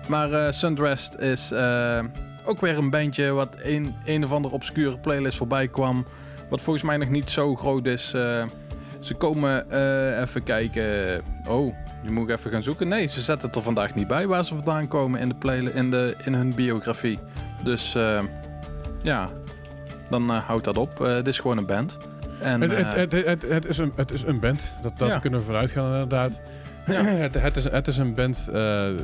maar 0.08 0.32
eh 0.32 0.52
Sundressed 0.52 1.20
is 1.20 1.50
eh, 1.50 1.98
ook 2.44 2.60
weer 2.60 2.78
een 2.78 2.90
bandje 2.90 3.30
wat 3.30 3.56
een, 3.62 3.94
een 4.04 4.24
of 4.24 4.32
andere 4.32 4.54
obscure 4.54 4.98
playlist 4.98 5.36
voorbij 5.36 5.68
kwam. 5.68 6.06
Wat 6.48 6.60
volgens 6.60 6.84
mij 6.84 6.96
nog 6.96 7.08
niet 7.08 7.30
zo 7.30 7.54
groot 7.56 7.86
is. 7.86 8.12
Eh, 8.14 8.44
ze 9.00 9.14
komen 9.14 9.70
eh, 9.70 10.20
even 10.20 10.42
kijken. 10.42 11.20
Oh, 11.48 11.74
nu 12.02 12.10
moet 12.12 12.30
ik 12.30 12.36
even 12.36 12.50
gaan 12.50 12.62
zoeken. 12.62 12.88
Nee, 12.88 13.06
ze 13.08 13.20
zetten 13.20 13.46
het 13.48 13.56
er 13.56 13.62
vandaag 13.62 13.94
niet 13.94 14.06
bij 14.06 14.26
waar 14.26 14.44
ze 14.44 14.54
vandaan 14.54 14.88
komen 14.88 15.20
in, 15.20 15.28
de 15.28 15.34
play, 15.34 15.58
in, 15.58 15.90
de, 15.90 16.14
in 16.24 16.34
hun 16.34 16.54
biografie. 16.54 17.18
Dus 17.64 17.94
eh, 17.94 18.22
ja, 19.02 19.30
dan 20.10 20.30
eh, 20.30 20.44
houdt 20.46 20.64
dat 20.64 20.76
op. 20.76 21.00
Eh, 21.00 21.14
het 21.14 21.26
is 21.26 21.38
gewoon 21.38 21.58
een 21.58 21.66
band. 21.66 21.96
En, 22.40 22.60
Het, 22.60 22.70
het, 22.76 22.86
eh, 22.86 22.94
het, 22.94 23.12
het, 23.26 23.42
het, 23.48 23.66
is 23.66 23.78
een, 23.78 23.92
het 23.96 24.10
is 24.12 24.22
een 24.22 24.40
band, 24.40 24.74
dat, 24.82 24.98
dat 24.98 25.08
Ja. 25.08 25.18
kunnen 25.18 25.40
we 25.40 25.46
vanuit 25.46 25.70
gaan 25.70 25.92
inderdaad. 25.92 26.40
Ja. 26.86 27.04
het, 27.26 27.34
het, 27.34 27.56
is, 27.56 27.64
het 27.64 27.86
is 27.86 27.98
een 27.98 28.14
band, 28.14 28.48
eh, 28.52 28.88
eh, 28.88 28.94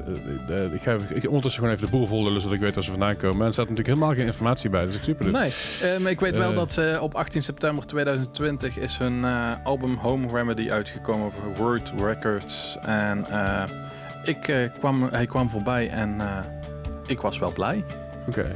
eh, 0.48 0.72
ik 0.72 0.82
ga 0.82 0.92
ik 0.92 1.26
ondertussen 1.26 1.60
gewoon 1.62 1.76
even 1.76 1.86
de 1.86 1.96
boel 1.96 2.06
vol 2.06 2.24
lullen, 2.24 2.40
zodat 2.40 2.56
ik 2.56 2.62
weet 2.62 2.74
waar 2.74 2.84
ze 2.84 2.90
vandaan 2.90 3.16
komen. 3.16 3.40
En 3.40 3.46
er 3.46 3.52
staat 3.52 3.68
natuurlijk 3.68 3.94
helemaal 3.94 4.14
geen 4.14 4.26
informatie 4.26 4.70
bij, 4.70 4.84
dus 4.84 4.94
ik 4.94 5.02
super 5.02 5.24
dus. 5.24 5.34
Nee, 5.80 5.92
eh, 5.92 5.98
maar 6.00 6.10
ik 6.10 6.20
weet 6.20 6.36
wel 6.36 6.54
dat 6.54 6.80
op 7.00 7.14
18 7.14 7.42
september 7.42 7.86
2020 7.86 8.78
is 8.78 8.98
hun 8.98 9.24
album 9.64 9.96
Home 9.96 10.28
Remedy 10.32 10.70
uitgekomen 10.70 11.26
op 11.26 11.56
Word 11.56 11.92
Records. 11.98 12.76
En 12.80 13.26
ik, 14.24 14.70
kwam, 14.78 15.08
hij 15.10 15.26
kwam 15.26 15.50
voorbij 15.50 15.90
en 15.90 16.20
ik 17.06 17.20
was 17.20 17.38
wel 17.38 17.52
blij. 17.52 17.84
Oké. 18.28 18.46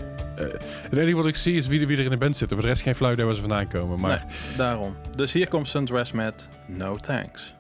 Het 0.91 0.99
enige 0.99 1.17
wat 1.17 1.27
ik 1.27 1.37
zie 1.37 1.57
is 1.57 1.67
wie 1.67 1.81
er, 1.81 1.87
wie 1.87 1.99
er 1.99 2.05
in 2.05 2.11
de 2.11 2.17
band 2.17 2.37
zit. 2.37 2.49
Voor 2.49 2.61
de 2.61 2.67
rest 2.67 2.83
geen 2.83 2.95
flauw 2.95 3.13
idee 3.13 3.25
waar 3.25 3.35
ze 3.35 3.41
vandaan 3.41 3.69
komen. 3.69 4.01
Maar, 4.01 4.25
Nee, 4.27 4.57
daarom. 4.57 4.97
Dus 5.17 5.33
hier 5.33 5.49
komt 5.49 5.69
Sundress 5.69 6.13
met 6.13 6.49
No 6.67 6.97
Thanks. 6.97 7.55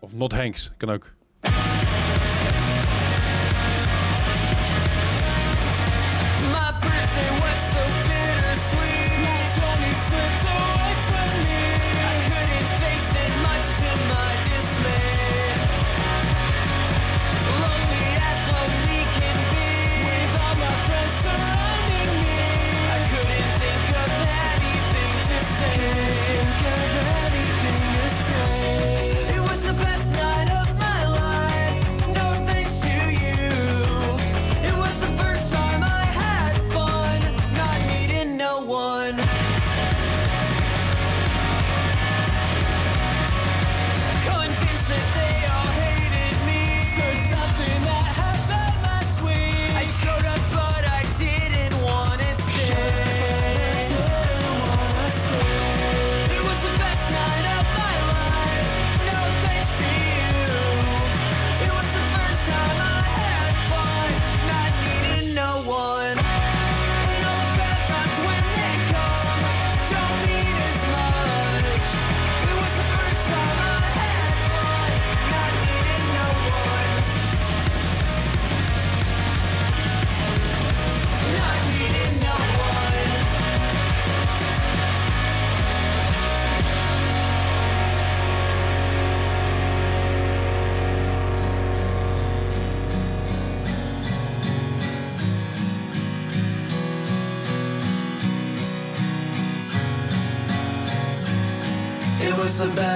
Of 0.00 0.12
Not 0.12 0.32
Hanks, 0.32 0.70
kan 0.76 0.90
ook. 0.90 1.12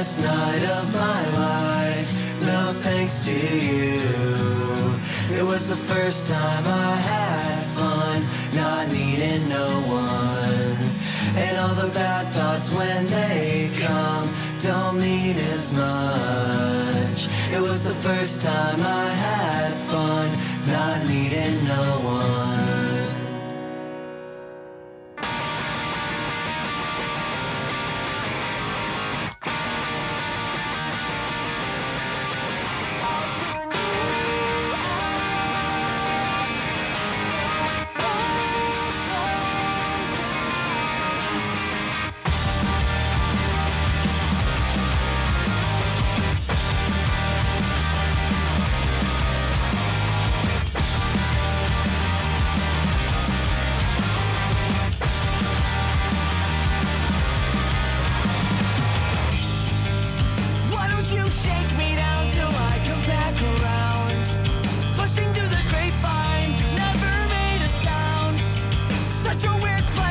Was 0.05 0.17
the 0.17 0.23
best 0.23 0.29
night 0.29 0.34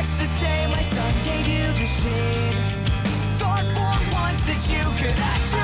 weird 0.04 0.20
to 0.20 0.28
say 0.28 0.68
my 0.68 0.82
son 0.82 1.14
gave 1.24 1.48
you 1.48 1.72
the 1.74 1.86
shade. 1.86 2.56
Thought 3.38 3.66
for 3.76 4.16
once 4.16 4.44
that 4.44 4.62
you 4.70 4.84
could 4.98 5.20
act 5.20 5.63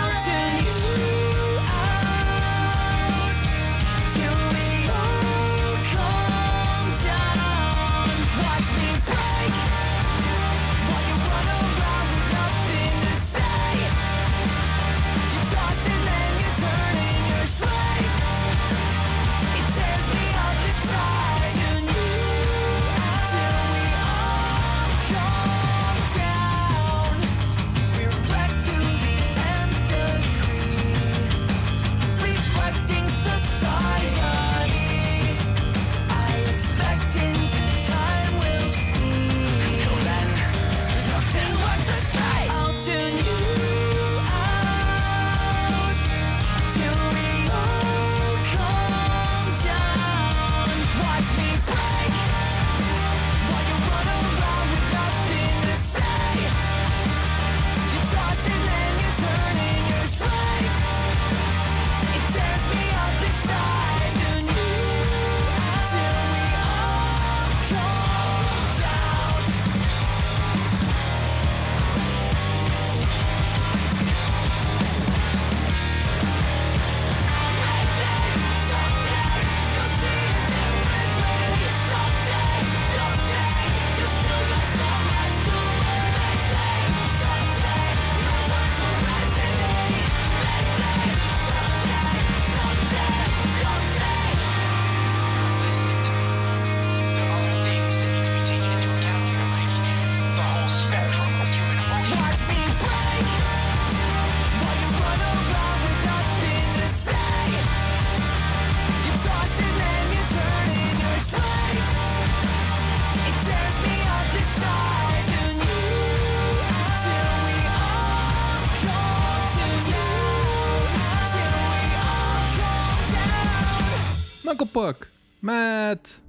Knucklepuck 124.50 125.08
met 125.40 126.22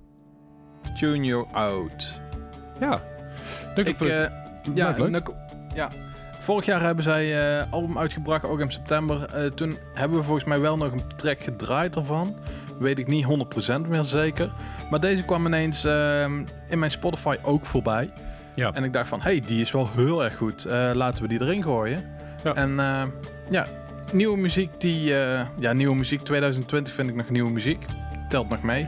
Junior 0.94 1.46
Out. 1.52 2.20
Ja. 2.80 3.00
Ik, 3.74 3.88
u 3.88 3.94
voor- 3.96 4.06
eh, 4.06 4.30
ja, 4.74 4.94
leuk. 4.96 5.06
Knuckle- 5.06 5.34
ja, 5.74 5.88
vorig 6.38 6.64
jaar 6.64 6.82
hebben 6.82 7.04
zij 7.04 7.58
eh 7.60 7.72
album 7.72 7.98
uitgebracht, 7.98 8.44
ook 8.44 8.60
in 8.60 8.70
september. 8.70 9.24
Eh, 9.24 9.46
toen 9.50 9.76
hebben 9.94 10.18
we 10.18 10.24
volgens 10.24 10.46
mij 10.46 10.60
wel 10.60 10.76
nog 10.76 10.92
een 10.92 11.02
track 11.16 11.40
gedraaid 11.42 11.96
ervan. 11.96 12.36
Weet 12.78 12.98
ik 12.98 13.06
niet 13.06 13.24
100% 13.24 13.88
meer 13.88 14.04
zeker. 14.04 14.50
Maar 14.90 15.00
deze 15.00 15.24
kwam 15.24 15.46
ineens 15.46 15.84
ehm, 15.84 16.44
in 16.68 16.78
mijn 16.78 16.90
Spotify 16.90 17.36
ook 17.42 17.66
voorbij. 17.66 18.12
ja. 18.54 18.72
En 18.74 18.84
ik 18.84 18.92
dacht 18.92 19.08
van, 19.08 19.20
hey, 19.20 19.42
die 19.46 19.60
is 19.60 19.70
wel 19.70 19.88
heel 19.94 20.24
erg 20.24 20.36
goed. 20.36 20.64
Laten 20.94 21.22
we 21.22 21.28
die 21.28 21.40
erin 21.42 21.62
gooien. 21.62 22.04
Ja. 22.44 22.54
En 22.54 22.74
ja, 23.50 23.66
nieuwe 24.12 24.36
muziek 24.38 24.70
die... 24.80 25.00
ja, 25.58 25.72
nieuwe 25.72 25.96
muziek 25.96 26.20
2020 26.20 26.94
vind 26.94 27.08
ik 27.08 27.14
nog 27.14 27.28
nieuwe 27.30 27.50
muziek. 27.50 27.84
Telt 28.30 28.48
nog 28.48 28.62
mee. 28.62 28.86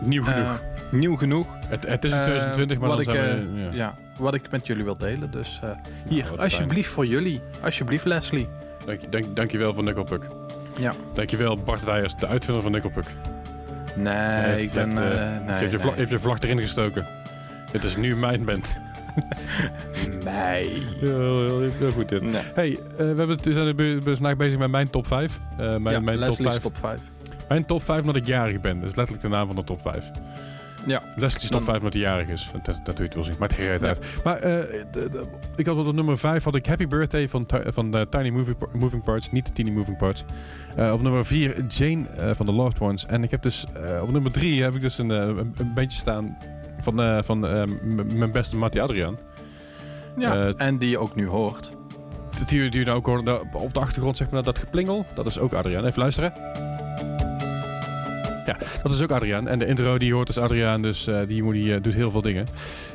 Nieuw 0.00 0.22
genoeg. 0.24 0.46
Eh, 0.46 0.52
nieuw 0.92 1.16
genoeg. 1.16 1.46
het, 1.66 1.86
het 1.86 2.04
is 2.04 2.10
in 2.10 2.16
eh, 2.16 2.22
2020, 2.22 2.78
maar 2.78 2.88
wat 2.88 3.04
dan 3.04 3.14
ik, 3.14 3.20
zijn 3.20 3.54
we... 3.54 3.60
eh, 3.60 3.64
ja. 3.64 3.70
Ja, 3.72 3.94
wat 4.18 4.34
ik 4.34 4.50
met 4.50 4.66
jullie 4.66 4.84
wil 4.84 4.96
delen. 4.96 5.30
Dus 5.30 5.60
eh, 5.62 5.70
hier, 6.08 6.24
fijn. 6.26 6.38
alsjeblieft 6.38 6.88
voor 6.88 7.06
jullie. 7.06 7.40
Alsjeblieft, 7.62 8.04
Leslie. 8.04 8.48
Dank, 8.86 9.00
je- 9.00 9.08
dank, 9.08 9.36
dankjewel 9.36 9.74
voor 9.74 9.82
Nickelpuck. 9.82 10.26
Ja. 10.78 10.92
Dankjewel 11.14 11.56
Bart 11.58 11.84
Weijers, 11.84 12.16
de 12.16 12.26
uitvinder 12.26 12.62
van 12.62 12.72
Nickelpuck. 12.72 13.04
Nee, 13.94 14.62
ik 14.62 14.72
ben... 14.72 14.90
Je 14.90 15.00
hebt, 15.00 15.46
nee, 15.46 15.58
je 15.64 15.70
je, 15.70 15.78
vlag, 15.78 15.80
je 15.82 15.88
nee. 15.90 15.94
hebt 15.98 16.10
je 16.10 16.18
vlag 16.18 16.40
erin 16.40 16.60
gestoken. 16.60 17.06
Dit 17.72 17.84
is 17.84 17.96
nu 17.96 18.16
mijn 18.16 18.44
band. 18.44 18.78
Nee. 20.24 20.82
Heel, 21.00 21.44
heel, 21.46 21.60
heel 21.78 21.90
goed 21.90 22.08
dit. 22.08 22.22
Nee. 22.22 22.42
Hey, 22.54 22.70
eh, 22.70 22.96
we, 22.96 23.04
hebben, 23.04 23.28
het- 23.28 23.44
we 23.46 23.52
zijn 23.52 23.76
we 23.76 24.00
zijn 24.02 24.16
vandaag 24.16 24.36
bezig 24.36 24.58
met 24.58 24.70
mijn 24.70 24.90
top 24.90 25.06
5. 25.06 25.38
Eh, 25.50 25.56
mijn, 25.56 25.72
ja, 25.94 26.00
mijn, 26.00 26.18
top 26.18 26.28
Leslie's 26.28 26.48
5 26.50 26.60
top 26.62 26.78
5. 26.78 27.00
Mijn 27.48 27.64
top 27.66 27.82
5 27.82 28.00
omdat 28.00 28.16
ik 28.16 28.26
jarig 28.26 28.60
ben. 28.60 28.80
Dat 28.80 28.90
is 28.90 28.94
letterlijk 28.96 29.26
de 29.28 29.32
naam 29.32 29.46
van 29.46 29.56
de 29.56 29.64
top 29.64 29.80
5. 29.80 30.10
Ja. 30.86 31.02
Leslie's 31.16 31.42
top 31.42 31.50
Dan- 31.52 31.62
5 31.64 31.76
omdat 31.78 31.92
hij 31.92 32.02
jarig 32.02 32.28
is. 32.28 32.50
Dat, 32.52 32.64
dat 32.64 32.84
doe 32.84 32.94
je 32.96 33.02
het 33.02 33.14
wel 33.14 33.24
zien. 33.24 33.34
Geen 33.38 33.66
reet 33.66 33.80
Ja. 33.80 33.86
uit. 33.86 34.00
Maar 34.24 34.36
eh, 34.36 34.42
de- 34.90 35.08
de- 35.10 35.26
ik 35.56 35.66
had 35.66 35.86
op 35.86 35.94
nummer 35.94 36.18
5 36.18 36.44
had 36.44 36.54
ik 36.54 36.66
Happy 36.66 36.86
Birthday 36.88 37.28
van, 37.28 37.44
van 37.66 37.90
de 37.90 38.06
Tiny 38.10 38.28
Moving, 38.30 38.56
Moving 38.72 39.02
Parts. 39.02 39.30
Niet 39.30 39.46
de 39.46 39.52
Tiny 39.52 39.70
Moving 39.70 39.96
Parts. 39.96 40.24
Eh, 40.76 40.92
op 40.92 41.02
nummer 41.02 41.24
4 41.26 41.64
Jane 41.68 42.08
eh, 42.08 42.30
van 42.34 42.46
The 42.46 42.52
Loved 42.52 42.80
Ones. 42.80 43.06
En 43.06 43.22
ik 43.22 43.30
heb 43.30 43.42
dus 43.42 43.66
eh, 43.84 44.02
op 44.02 44.10
nummer 44.10 44.32
3 44.32 44.62
heb 44.62 44.74
ik 44.74 44.80
dus 44.80 44.98
een, 44.98 45.10
eh, 45.10 45.18
een, 45.18 45.54
een 45.58 45.74
bandje 45.74 45.98
staan 45.98 46.36
van, 46.80 47.02
eh, 47.02 47.18
van 47.22 47.46
eh, 47.46 47.62
mijn 48.14 48.32
beste 48.32 48.56
Mattie 48.56 48.82
Adriaan. 48.82 49.18
Ja, 50.18 50.34
Eh, 50.34 50.52
en 50.66 50.78
die 50.78 50.90
je 50.90 50.98
ook 50.98 51.14
nu 51.14 51.26
hoort. 51.26 51.70
Die, 52.46 52.70
die 52.70 52.78
je 52.80 52.84
nou 52.86 52.96
ook 52.98 53.06
hoort, 53.06 53.24
nou, 53.24 53.46
op 53.52 53.74
de 53.74 53.80
achtergrond 53.80 54.16
zeg 54.16 54.30
maar 54.30 54.42
dat 54.42 54.58
geplingel. 54.58 55.06
Dat 55.14 55.26
is 55.26 55.38
ook 55.38 55.52
Adriaan. 55.52 55.84
Even 55.84 56.00
luisteren. 56.00 56.32
Ja, 58.46 58.56
dat 58.82 58.92
is 58.92 59.02
ook 59.02 59.10
Adriaan. 59.10 59.48
En 59.48 59.58
de 59.58 59.66
intro 59.66 59.98
die 59.98 60.14
hoort 60.14 60.28
is 60.28 60.38
Adriaan, 60.38 60.82
dus 60.82 61.06
eh, 61.06 61.18
die, 61.26 61.52
die 61.52 61.74
eh, 61.74 61.82
doet 61.82 61.94
heel 61.94 62.10
veel 62.10 62.22
dingen. 62.22 62.46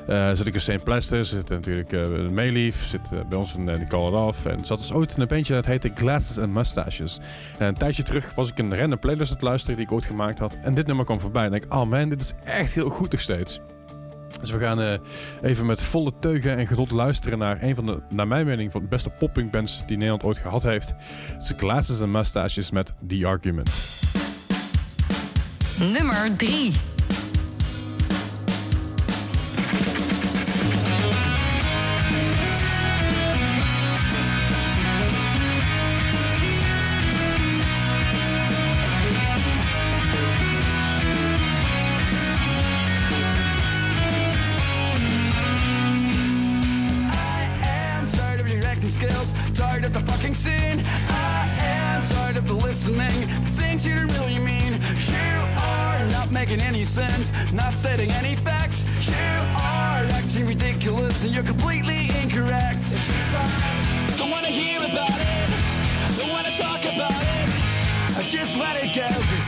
Eh 0.07 0.29
zit 0.33 0.45
ik 0.45 0.53
in 0.53 0.59
St. 0.59 0.83
Plaster, 0.83 1.25
zit 1.25 1.49
natuurlijk 1.49 1.93
eh 1.93 2.07
Mayleaf, 2.31 2.75
zit 2.75 3.09
bij 3.29 3.37
ons 3.37 3.55
in 3.55 3.67
uh, 3.67 3.87
Call 3.87 4.07
It 4.07 4.13
Off. 4.13 4.45
En 4.45 4.65
zat 4.65 4.77
dus 4.77 4.93
ooit 4.93 5.15
in 5.15 5.21
een 5.21 5.27
bandje 5.27 5.53
dat 5.53 5.65
heette 5.65 5.91
Glasses 5.95 6.37
and 6.37 6.53
Mustaches. 6.53 7.19
En 7.57 7.67
een 7.67 7.77
tijdje 7.77 8.03
terug 8.03 8.35
was 8.35 8.49
ik 8.49 8.57
een 8.57 8.77
random 8.77 8.99
playlist 8.99 9.29
aan 9.29 9.35
het 9.35 9.45
luisteren 9.45 9.75
die 9.75 9.85
ik 9.85 9.91
ooit 9.91 10.05
gemaakt 10.05 10.39
had. 10.39 10.57
En 10.61 10.73
dit 10.73 10.87
nummer 10.87 11.05
kwam 11.05 11.19
voorbij. 11.19 11.45
En 11.45 11.53
ik 11.53 11.65
oh 11.69 11.89
man, 11.89 12.09
dit 12.09 12.21
is 12.21 12.33
echt 12.43 12.73
heel 12.73 12.89
goed 12.89 13.11
nog 13.11 13.21
steeds. 13.21 13.59
Dus 14.39 14.51
we 14.51 14.59
gaan 14.59 14.99
even 15.41 15.65
met 15.65 15.83
volle 15.83 16.11
teugen 16.19 16.57
en 16.57 16.67
geduld 16.67 16.91
luisteren 16.91 17.37
naar 17.37 17.63
een 17.63 17.75
van 17.75 17.85
de, 17.85 17.99
naar 18.09 18.27
mijn 18.27 18.45
mening, 18.45 18.71
van 18.71 18.81
de 18.81 18.87
beste 18.87 19.09
popping 19.09 19.51
bands 19.51 19.83
die 19.85 19.97
Nederland 19.97 20.23
ooit 20.23 20.37
gehad 20.37 20.63
heeft. 20.63 20.93
Is 21.37 21.53
Glasses 21.57 22.01
and 22.01 22.11
Mustaches 22.11 22.71
met 22.71 22.93
The 23.07 23.27
Argument. 23.27 23.69
Nummer 25.79 26.29
3. 26.35 26.90
Wild. 69.11 69.40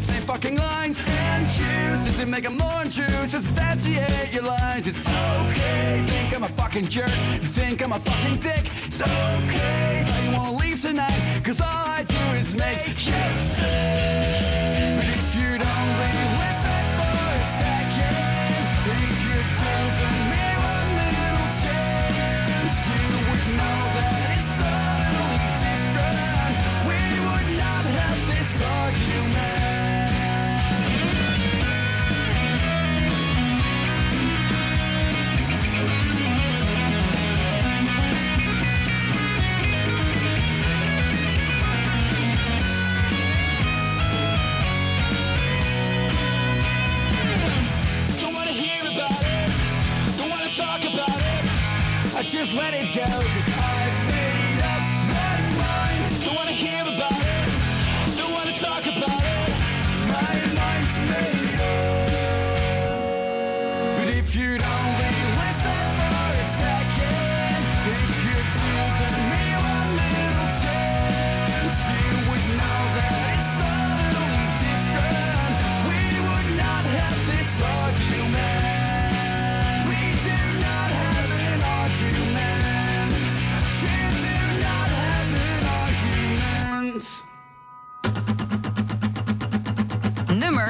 The 0.00 0.12
same 0.12 0.22
fucking 0.22 0.56
lines. 0.56 1.02
And 1.06 1.46
choosing 1.50 2.12
to 2.20 2.26
make 2.26 2.44
them 2.44 2.56
more 2.56 2.84
to 2.84 3.28
substantiate 3.28 4.32
your 4.32 4.44
lines. 4.44 4.86
It's 4.86 5.06
okay, 5.08 6.04
think 6.06 6.34
I'm 6.34 6.44
a 6.44 6.48
fucking 6.48 6.86
jerk. 6.86 7.10
You 7.42 7.48
think 7.48 7.82
I'm 7.82 7.92
a 7.92 8.00
fucking 8.00 8.38
dick. 8.38 8.64
It's 8.86 9.00
okay 9.02 10.02
that 10.06 10.24
you 10.24 10.32
wanna 10.32 10.56
leave 10.56 10.80
tonight, 10.80 11.40
cause 11.44 11.60
all 11.60 11.86
I 11.98 12.04
do 12.04 12.22
is 12.38 12.54
make 12.54 12.88
you 13.06 13.14
sick. 13.54 14.59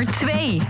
Nummer 0.00 0.12
2. 0.12 0.28
It 0.28 0.62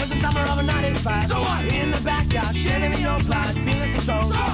was 0.00 0.08
the 0.08 0.16
summer 0.16 0.40
of 0.40 0.58
a 0.58 0.62
95. 0.64 1.28
So 1.28 1.40
what? 1.40 1.72
In 1.72 1.92
the 1.92 2.00
backyard, 2.00 2.56
shitting 2.56 2.90
me 2.90 3.06
old 3.06 3.24
plies, 3.24 3.56
feeling 3.58 3.88
so 4.00 4.00
strong. 4.00 4.32
Something 4.32 4.45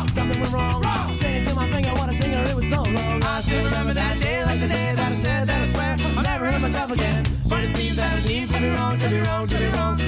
be 9.12 9.20
wrong, 9.20 9.46
to 9.46 9.58
be 9.58 9.66
wrong, 9.66 10.01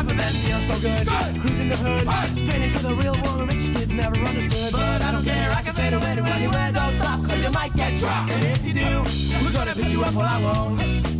us, 0.00 0.16
cause 0.16 0.16
times 0.16 0.16
were 0.16 0.16
tougher 0.16 0.16
then. 0.16 0.32
Feels 0.32 0.66
so 0.66 0.80
good. 0.80 1.06
Cruising 1.40 1.68
the 1.68 1.76
hood, 1.76 2.36
straight 2.36 2.62
into 2.62 2.78
the 2.78 2.94
real 2.94 3.16
world. 3.22 3.48
Rich 3.48 3.72
kids 3.74 3.92
never 3.92 4.16
understood. 4.16 4.72
But 4.72 5.02
I 5.02 5.12
don't 5.12 5.24
care, 5.24 5.52
I 5.52 5.62
can 5.62 5.74
fade 5.74 5.92
away 5.92 6.14
to 6.16 6.22
wear 6.22 6.72
don't 6.72 6.94
stop, 6.94 7.20
cause 7.20 7.44
you 7.44 7.50
might 7.50 7.74
get 7.74 7.98
dropped. 7.98 8.32
And 8.32 8.44
if 8.44 8.64
you 8.64 8.72
do, 8.72 9.04
we're 9.44 9.52
gonna 9.52 9.74
pick 9.74 9.88
you 9.88 10.02
up, 10.04 10.14
well, 10.14 10.26
I 10.26 10.42
won't. 10.42 11.19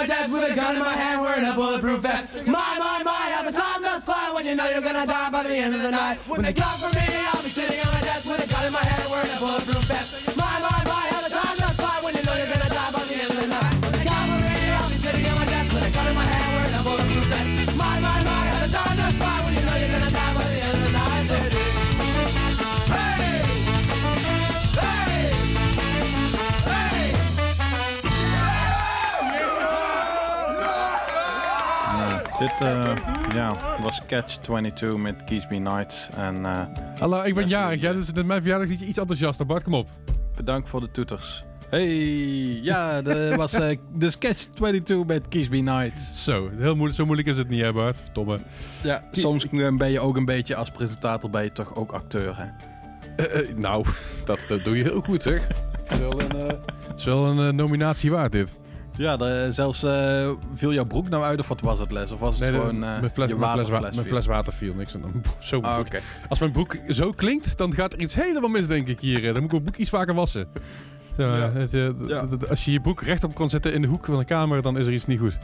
My 0.00 0.06
desk 0.06 0.32
with 0.32 0.50
a 0.50 0.54
gun 0.54 0.76
in 0.76 0.80
my 0.80 0.96
hand, 0.96 1.20
wearing 1.20 1.44
a 1.44 1.52
bulletproof 1.52 2.00
vest. 2.00 2.46
My, 2.46 2.76
my, 2.78 3.02
my, 3.04 3.26
how 3.36 3.42
the 3.42 3.52
time 3.52 3.82
does 3.82 4.02
fly 4.02 4.30
when 4.32 4.46
you 4.46 4.54
know 4.54 4.66
you're 4.70 4.80
gonna 4.80 5.06
die 5.06 5.30
by 5.30 5.42
the 5.42 5.54
end 5.54 5.74
of 5.74 5.82
the 5.82 5.90
night. 5.90 6.16
When 6.26 6.40
they 6.40 6.54
come 6.54 6.78
for 6.78 6.88
me, 6.96 7.04
I'll 7.04 7.42
be 7.42 7.50
sitting 7.50 7.80
on 7.80 7.92
my 7.92 8.00
desk 8.00 8.24
with 8.24 8.42
a 8.42 8.48
gun 8.48 8.64
in 8.64 8.72
my 8.72 8.80
hand, 8.80 9.10
wearing 9.10 9.30
a 9.30 9.38
bulletproof 9.38 9.84
vest. 9.84 10.36
My, 10.38 10.58
my, 10.62 10.84
my, 10.86 11.09
Dit 32.40 32.52
eh, 32.60 32.92
ja, 33.34 33.52
was 33.82 34.00
Catch 34.06 34.36
22 34.36 34.96
met 34.96 35.24
Keesby 35.24 35.56
Nights. 35.58 36.08
En 36.16 36.44
eh, 36.46 36.60
Hallo, 36.98 37.22
ik 37.22 37.34
ben 37.34 37.46
jarig. 37.48 37.80
wel, 37.80 37.90
Ja, 37.90 37.96
dus 37.96 38.12
is 38.12 38.22
mijn 38.22 38.40
verjaardag 38.42 38.68
iets 38.68 38.98
enthousiaster. 38.98 39.46
Bart, 39.46 39.62
kom 39.62 39.74
op. 39.74 39.88
bedankt 40.36 40.68
voor 40.68 40.80
de 40.80 40.90
toeters. 40.90 41.44
Hey, 41.70 41.88
ja, 42.62 43.02
dat 43.02 43.34
was 43.34 43.52
eh 43.52 43.78
dus 43.92 44.18
Catch 44.18 44.44
22 44.54 45.06
met 45.06 45.28
Keesby 45.28 45.60
Nights. 45.60 46.24
Zo, 46.24 46.50
heel 46.58 46.74
moeilijk, 46.74 46.94
zo 46.94 47.04
moeilijk 47.04 47.28
is 47.28 47.38
het 47.38 47.48
niet, 47.48 47.62
hè 47.62 47.72
Bart? 47.72 48.00
Verdomme. 48.04 48.38
Ja, 48.82 49.04
soms 49.12 49.48
eh, 49.48 49.76
ben 49.76 49.90
je 49.90 50.00
ook 50.00 50.16
een 50.16 50.24
beetje 50.24 50.54
als 50.56 50.70
presentator 50.70 51.30
ben 51.30 51.42
je 51.42 51.52
toch 51.52 51.74
ook 51.74 51.92
acteur, 51.92 52.36
hè? 52.36 52.44
Eh, 53.24 53.40
eh, 53.50 53.56
nou, 53.56 53.84
dat, 54.24 54.44
dat 54.48 54.64
doe 54.64 54.76
je 54.76 54.82
heel 54.82 55.00
goed, 55.00 55.22
zeg. 55.22 55.46
Het 55.84 55.90
is 55.92 55.98
wel 55.98 56.20
een, 56.20 56.48
eh, 56.48 56.56
is 56.96 57.04
wel 57.04 57.26
een 57.26 57.48
eh, 57.48 57.52
nominatie 57.54 58.10
waard, 58.10 58.32
dit. 58.32 58.58
Ja, 59.00 59.16
de- 59.16 59.48
zelfs 59.50 59.82
eh, 59.82 60.30
viel 60.54 60.72
jouw 60.72 60.84
broek 60.84 61.08
nou 61.08 61.24
uit 61.24 61.38
of 61.38 61.48
wat 61.48 61.60
was 61.60 61.78
het 61.78 61.90
les? 61.90 62.10
Of 62.10 62.18
was 62.20 62.38
het 62.38 62.50
Nee, 62.50 62.60
gewoon 62.60 62.74
eh, 62.84 63.00
mijn, 63.00 63.10
fles, 63.10 63.28
je 63.28 63.34
mijn, 63.36 63.50
fles, 63.52 63.68
wa- 63.68 63.72
waterfles 63.72 63.80
mijn 63.94 64.06
viel? 64.06 64.16
fles 64.16 64.26
water 64.26 64.52
viel. 64.52 64.74
Niks 64.74 64.94
aan 64.94 65.00
de- 65.00 65.28
zo 65.38 65.60
Ah. 65.60 65.78
Als 66.28 66.38
mijn 66.38 66.52
broek 66.52 66.76
zo 66.88 67.12
klinkt, 67.12 67.58
dan 67.58 67.74
gaat 67.74 67.92
er 67.92 68.00
iets 68.00 68.14
helemaal 68.14 68.48
mis, 68.50 68.66
denk 68.66 68.88
ik, 68.88 69.00
hier. 69.00 69.20
Dan 69.22 69.32
moet 69.32 69.42
ik 69.44 69.50
mijn 69.50 69.62
broek 69.62 69.76
iets 69.76 69.90
vaker 69.90 70.14
wassen. 70.14 70.46
Zo, 71.16 71.22
Ja. 71.36 71.52
het, 71.52 71.74
eh, 71.74 72.48
Als 72.50 72.64
je 72.64 72.72
je 72.72 72.80
broek 72.80 73.02
rechtop 73.02 73.34
kan 73.34 73.48
zetten 73.50 73.72
in 73.72 73.82
de 73.82 73.88
hoek 73.88 74.04
van 74.04 74.18
de 74.18 74.24
kamer, 74.24 74.62
dan 74.62 74.78
is 74.78 74.86
er 74.86 74.92
iets 74.92 75.06
niet 75.06 75.18
goed. 75.20 75.38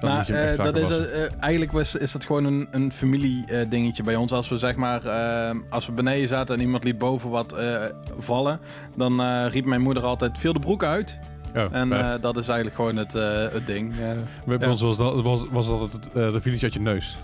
Dan 0.00 0.10
Nou, 0.10 0.20
eh, 0.32 0.56
dat 0.56 0.76
is, 0.76 0.88
eh, 0.98 1.24
eh, 1.24 1.30
eigenlijk 1.40 1.72
was, 1.72 1.94
is 1.94 2.12
dat 2.12 2.24
gewoon 2.24 2.44
een, 2.44 2.68
een 2.70 2.92
familie 2.92 3.44
eh, 3.46 3.70
dingetje 3.70 4.02
bij 4.02 4.16
ons. 4.16 4.32
Als 4.32 4.48
we 4.48 4.56
zeg 4.58 4.76
maar, 4.76 5.04
eh, 5.06 5.56
als 5.70 5.86
we 5.86 5.92
beneden 5.92 6.28
zaten 6.28 6.54
en 6.54 6.60
iemand 6.60 6.84
liet 6.84 6.98
boven 6.98 7.30
wat 7.30 7.52
eh, 7.52 7.82
vallen, 8.18 8.60
dan 8.96 9.20
eh, 9.20 9.46
riep 9.50 9.64
mijn 9.64 9.80
moeder 9.80 10.02
altijd, 10.02 10.38
viel 10.38 10.52
de 10.52 10.58
broek 10.58 10.84
uit. 10.84 11.18
Oh, 11.56 11.64
En 11.70 11.88
bij- 11.88 12.00
eh, 12.14 12.20
dat 12.20 12.36
is 12.36 12.46
eigenlijk 12.48 12.76
gewoon 12.76 12.96
het, 12.96 13.14
eh, 13.14 13.46
het 13.52 13.66
ding. 13.66 13.92
Eh, 13.92 13.98
bij 14.46 14.56
ja. 14.60 14.68
ons 14.70 14.80
was 14.80 14.96
dat, 14.96 15.22
was, 15.22 15.44
was 15.50 15.66
dat 15.68 15.92
het, 15.92 16.12
eh, 16.12 16.32
de 16.32 16.40
finish 16.40 16.62
uit 16.62 16.72
je 16.72 16.80
neus. 16.80 17.16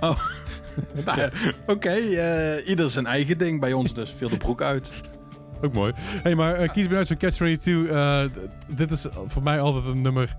nou 1.04 1.20
ja, 1.20 1.28
Oké, 1.66 1.88
eh, 1.90 2.68
ieder 2.68 2.90
zijn 2.90 3.06
eigen 3.06 3.38
ding. 3.38 3.60
Bij 3.60 3.72
ons 3.72 3.94
dus 3.94 4.14
viel 4.18 4.28
de 4.28 4.36
broek 4.36 4.62
uit. 4.62 4.90
Ook 5.62 5.72
mooi. 5.72 5.92
hey, 6.22 6.34
maar 6.34 6.54
eh, 6.54 6.68
kies 6.72 6.88
me 6.88 6.96
uit 6.96 7.06
van 7.06 7.16
Catch 7.16 7.36
22. 7.36 7.92
eh, 7.92 8.24
d- 8.24 8.76
dit 8.76 8.90
is 8.90 9.06
voor 9.26 9.42
mij 9.42 9.60
altijd 9.60 9.84
een 9.84 10.00
nummer. 10.02 10.34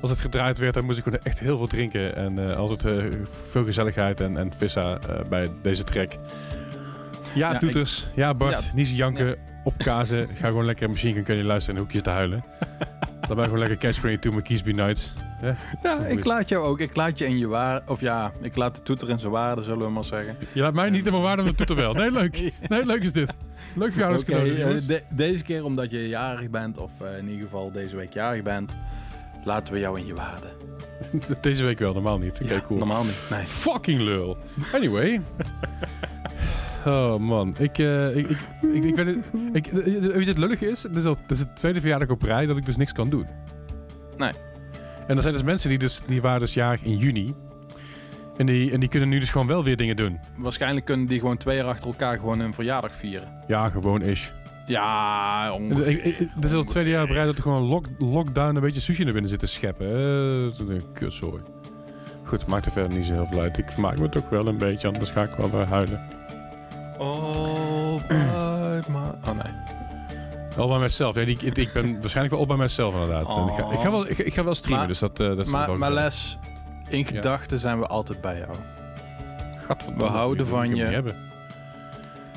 Als 0.00 0.10
het 0.10 0.20
gedraaid 0.20 0.58
werd, 0.58 0.74
dan 0.74 0.84
moest 0.84 0.98
ik 0.98 1.04
gewoon 1.04 1.18
echt 1.22 1.38
heel 1.38 1.56
veel 1.56 1.66
drinken. 1.66 2.16
En 2.16 2.48
eh, 2.50 2.56
altijd 2.56 2.84
eh, 2.84 3.04
veel 3.48 3.64
gezelligheid 3.64 4.20
en, 4.20 4.36
en 4.36 4.50
vissa 4.56 4.98
eh, 4.98 5.20
bij 5.28 5.50
deze 5.62 5.84
track. 5.84 6.12
Ja, 7.34 7.52
Ja, 7.52 7.58
toeters. 7.58 8.08
Ja, 8.14 8.34
Bart. 8.34 8.52
Ja. 8.64 8.74
Niet 8.74 8.86
zo 8.86 8.94
janken. 8.94 9.38
Opkazen. 9.68 10.28
Ga 10.34 10.48
gewoon 10.48 10.64
lekker 10.64 10.88
Machine 10.90 11.14
Gun 11.14 11.22
Kelly 11.22 11.42
luisteren 11.42 11.76
en 11.76 11.82
hoekjes 11.82 12.02
te 12.02 12.10
huilen. 12.10 12.44
Dan 13.20 13.36
ben 13.36 13.38
ik 13.38 13.44
gewoon 13.44 13.58
lekker 13.58 13.78
Catch 13.78 13.98
22 13.98 14.32
met 14.40 14.42
Keesby 14.48 14.70
Nights. 14.72 15.14
Ja, 15.42 15.56
Ja, 15.82 15.98
ik 16.06 16.24
laat 16.24 16.48
jou 16.48 16.64
ook. 16.66 16.80
Ik 16.80 16.96
laat 16.96 17.18
je 17.18 17.24
in 17.26 17.38
je 17.38 17.46
waar. 17.46 17.82
Of 17.86 18.00
ja, 18.00 18.32
ik 18.42 18.56
laat 18.56 18.76
de 18.76 18.82
toeter 18.82 19.08
in 19.10 19.18
zijn 19.18 19.32
waarde, 19.32 19.62
zullen 19.62 19.86
we 19.86 19.92
maar 19.92 20.04
zeggen. 20.04 20.36
Je 20.52 20.60
laat 20.60 20.74
mij 20.74 20.90
niet 20.90 21.04
in 21.06 21.12
mijn 21.12 21.24
waarde, 21.24 21.42
maar 21.42 21.50
de 21.50 21.56
toeter 21.56 21.76
wel. 21.76 21.92
Nee, 21.94 22.10
leuk. 22.10 22.52
Nee, 22.68 22.86
leuk 22.86 23.02
is 23.02 23.12
dit. 23.12 23.36
Leuk 23.74 23.92
verjaardagscadeau. 23.92 24.48
Dus, 24.48 24.58
eh, 24.58 24.64
jongens. 24.64 24.86
de- 24.86 25.02
deze 25.10 25.42
keer 25.42 25.64
omdat 25.64 25.90
je 25.90 26.08
jarig 26.08 26.50
bent, 26.50 26.78
of 26.78 26.90
eh, 27.00 27.18
in 27.18 27.28
ieder 27.28 27.44
geval 27.44 27.72
deze 27.72 27.96
week 27.96 28.12
jarig 28.12 28.42
bent, 28.42 28.72
laten 29.44 29.72
we 29.74 29.80
jou 29.80 29.98
in 29.98 30.06
je 30.06 30.14
waarde. 30.14 30.46
Deze 31.40 31.64
week 31.64 31.78
wel, 31.78 31.92
normaal 31.92 32.18
niet. 32.18 32.40
Oké, 32.42 32.54
Ja, 32.54 32.60
cool. 32.60 32.78
Normaal 32.78 33.04
niet. 33.04 33.26
Nee. 33.30 33.44
Fucking 33.44 34.00
lul. 34.00 34.36
Anyway. 34.72 35.20
Oh 36.86 37.16
man, 37.16 37.54
ik, 37.58 37.78
eh, 37.78 38.16
ik, 38.16 38.28
ik, 38.30 38.38
ik, 38.72 38.84
ik 38.84 38.94
weet 38.96 39.06
het. 39.06 39.16
Ik, 39.52 39.66
eh, 39.66 39.72
weet 39.84 40.24
je 40.24 40.28
het 40.30 40.38
lullige 40.38 40.70
is? 40.70 40.80
Dit 40.82 40.96
is, 40.96 41.04
al, 41.04 41.16
dit 41.20 41.30
is 41.30 41.38
het 41.38 41.56
tweede 41.56 41.80
verjaardag 41.80 42.08
op 42.10 42.22
rij 42.22 42.46
dat 42.46 42.56
ik 42.56 42.66
dus 42.66 42.76
niks 42.76 42.92
kan 42.92 43.08
doen. 43.08 43.26
Nee. 44.16 44.30
En 45.06 45.16
er 45.16 45.22
zijn 45.22 45.34
dus 45.34 45.42
mensen 45.42 45.68
die, 45.68 45.78
dus, 45.78 46.02
die 46.06 46.20
waren 46.22 46.40
dus 46.40 46.54
jarig 46.54 46.82
in 46.82 46.96
juni. 46.96 47.34
En 48.36 48.46
die, 48.46 48.72
en 48.72 48.80
die 48.80 48.88
kunnen 48.88 49.08
nu 49.08 49.18
dus 49.18 49.30
gewoon 49.30 49.46
wel 49.46 49.64
weer 49.64 49.76
dingen 49.76 49.96
doen. 49.96 50.18
Waarschijnlijk 50.36 50.86
kunnen 50.86 51.06
die 51.06 51.20
gewoon 51.20 51.36
twee 51.36 51.56
jaar 51.56 51.66
achter 51.66 51.86
elkaar 51.88 52.18
gewoon 52.18 52.40
hun 52.40 52.54
verjaardag 52.54 52.94
vieren. 52.94 53.28
Ja, 53.46 53.68
gewoon 53.68 54.02
is. 54.02 54.32
Ja, 54.66 55.52
ongeveer. 55.52 55.86
Ik- 55.88 56.04
ik- 56.04 56.18
Dit 56.34 56.44
is 56.44 56.52
al 56.52 56.60
het 56.60 56.68
tweede 56.70 56.90
jaar 56.90 57.02
op 57.02 57.10
rij 57.10 57.24
dat 57.24 57.36
er 57.36 57.42
gewoon 57.42 57.62
lock, 57.62 57.86
lockdown 57.98 58.54
een 58.56 58.62
beetje 58.62 58.80
sushi 58.80 59.02
naar 59.04 59.12
binnen 59.12 59.30
zitten 59.30 59.48
scheppen. 59.48 59.86
Eh, 59.86 60.42
dat 60.42 60.52
is 60.52 60.58
een 60.58 60.92
kutzooi. 60.92 61.42
Goed, 62.24 62.46
maakt 62.46 62.66
er 62.66 62.72
verder 62.72 62.96
niet 62.96 63.06
zo 63.06 63.12
heel 63.12 63.26
veel 63.26 63.40
uit. 63.40 63.58
Ik 63.58 63.70
vermaak 63.70 63.98
me 63.98 64.08
toch 64.08 64.28
wel 64.28 64.46
een 64.46 64.58
beetje, 64.58 64.88
anders 64.88 65.10
ga 65.10 65.22
ik 65.22 65.30
wel 65.34 65.50
weer 65.50 65.66
huilen. 65.66 66.00
All 66.98 68.00
by 68.08 68.14
my... 68.90 68.98
Oh 68.98 69.34
nee. 69.42 69.52
Al 70.56 70.68
bij 70.68 70.78
mezelf. 70.78 71.14
Ja, 71.14 71.24
die, 71.24 71.38
ik, 71.42 71.56
ik 71.56 71.72
ben 71.72 71.92
waarschijnlijk 72.00 72.30
wel 72.34 72.40
op 72.42 72.48
bij 72.48 72.56
mezelf 72.56 72.94
inderdaad. 72.94 73.36
En 73.36 73.42
ik, 73.46 73.52
ga, 73.64 73.70
ik, 73.72 73.78
ga 73.78 73.90
wel, 73.90 74.08
ik, 74.10 74.18
ik 74.18 74.34
ga 74.34 74.44
wel 74.44 74.54
streamen, 74.54 74.78
Maar- 74.78 74.88
dus 74.88 74.98
dat, 74.98 75.20
eh 75.20 75.26
dat 75.26 75.38
is 75.46 75.50
Maar, 75.52 75.78
maar. 75.78 75.92
Les, 75.92 76.38
in 76.88 77.06
gedachten 77.06 77.58
zijn 77.58 77.78
we 77.78 77.86
altijd 77.86 78.20
bij 78.20 78.38
jou. 78.38 78.50
Gadverdamme, 79.56 80.04
we 80.12 80.18
houden 80.18 80.46
van 80.46 80.74
je. 80.74 80.84
hebben. 80.84 81.14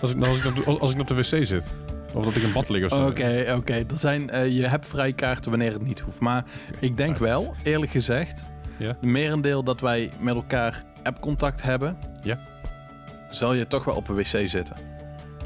Als 0.02 0.12
ik, 0.14 0.26
als, 0.28 0.38
ik 0.38 0.46
op, 0.46 0.56
de- 0.56 0.80
als 0.80 0.92
ik 0.94 1.00
op 1.00 1.08
de 1.08 1.16
wc 1.16 1.24
zit. 1.46 1.72
Of 2.14 2.24
dat 2.24 2.36
ik 2.36 2.44
in 2.44 2.52
bad 2.54 2.70
lig 2.70 2.84
of 2.84 2.90
zo. 2.92 3.06
Oké, 3.08 3.54
oké. 3.58 3.74
Er 3.74 3.86
zijn, 3.98 4.30
eh, 4.30 4.48
je 4.58 4.68
hebt 4.68 4.88
vrijkaarten 4.88 5.50
wanneer 5.50 5.74
het 5.74 5.82
niet 5.86 6.00
hoeft. 6.00 6.20
Maar 6.20 6.44
ik 6.80 6.98
denk 6.98 7.18
wel, 7.18 7.54
eerlijk 7.64 7.92
gezegd, 7.92 8.46
Ja. 8.78 8.98
de 9.02 9.08
merendeel 9.08 9.64
dat 9.64 9.80
wij 9.80 10.10
met 10.20 10.36
elkaar 10.36 10.84
appcontact 11.04 11.62
hebben, 11.62 11.98
Ja. 12.22 12.40
Zal 13.32 13.54
je 13.54 13.68
toch 13.68 13.84
wel 13.84 13.96
op 13.96 14.08
een 14.10 14.16
wc 14.16 14.50
zitten. 14.50 14.76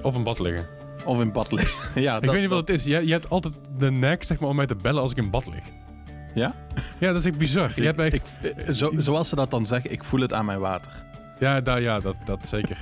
Of 0.02 0.16
in 0.16 0.24
bad 0.24 0.40
liggen. 0.40 0.66
Of 1.06 1.20
in 1.20 1.32
bad 1.32 1.52
liggen. 1.52 1.92
ja, 2.02 2.22
ik 2.22 2.32
weet 2.32 2.42
niet 2.42 2.50
wat 2.50 2.60
het 2.60 2.70
is. 2.70 2.84
Je, 2.86 3.06
je 3.06 3.12
hebt 3.12 3.30
altijd 3.30 3.54
de 3.78 3.92
nek 3.92 4.24
zeg 4.24 4.40
maar, 4.40 4.50
om 4.50 4.56
mij 4.56 4.66
te 4.66 4.76
bellen 4.76 5.02
als 5.02 5.12
ik 5.12 5.18
in 5.18 5.30
bad 5.30 5.48
lig. 5.48 5.64
Ja? 6.34 6.54
Ja, 6.98 7.12
dat 7.12 7.22
is 7.22 7.26
echt 7.26 7.38
bizar. 7.38 7.72
Je 7.76 7.84
hebt 7.86 8.00
echt, 8.00 8.14
ik, 8.14 8.24
eh, 8.42 8.74
zo, 8.74 8.92
zoals 8.98 9.30
ze 9.30 9.36
dat 9.36 9.52
dan 9.52 9.66
zeggen, 9.66 9.92
ik 9.92 10.04
voel 10.04 10.22
het 10.22 10.34
aan 10.34 10.46
mijn 10.46 10.60
water. 10.60 10.92
ja, 11.40 11.62
daar, 11.62 11.82
ja, 11.82 12.00
dat, 12.00 12.16
dat 12.26 12.48
zeker. 12.48 12.78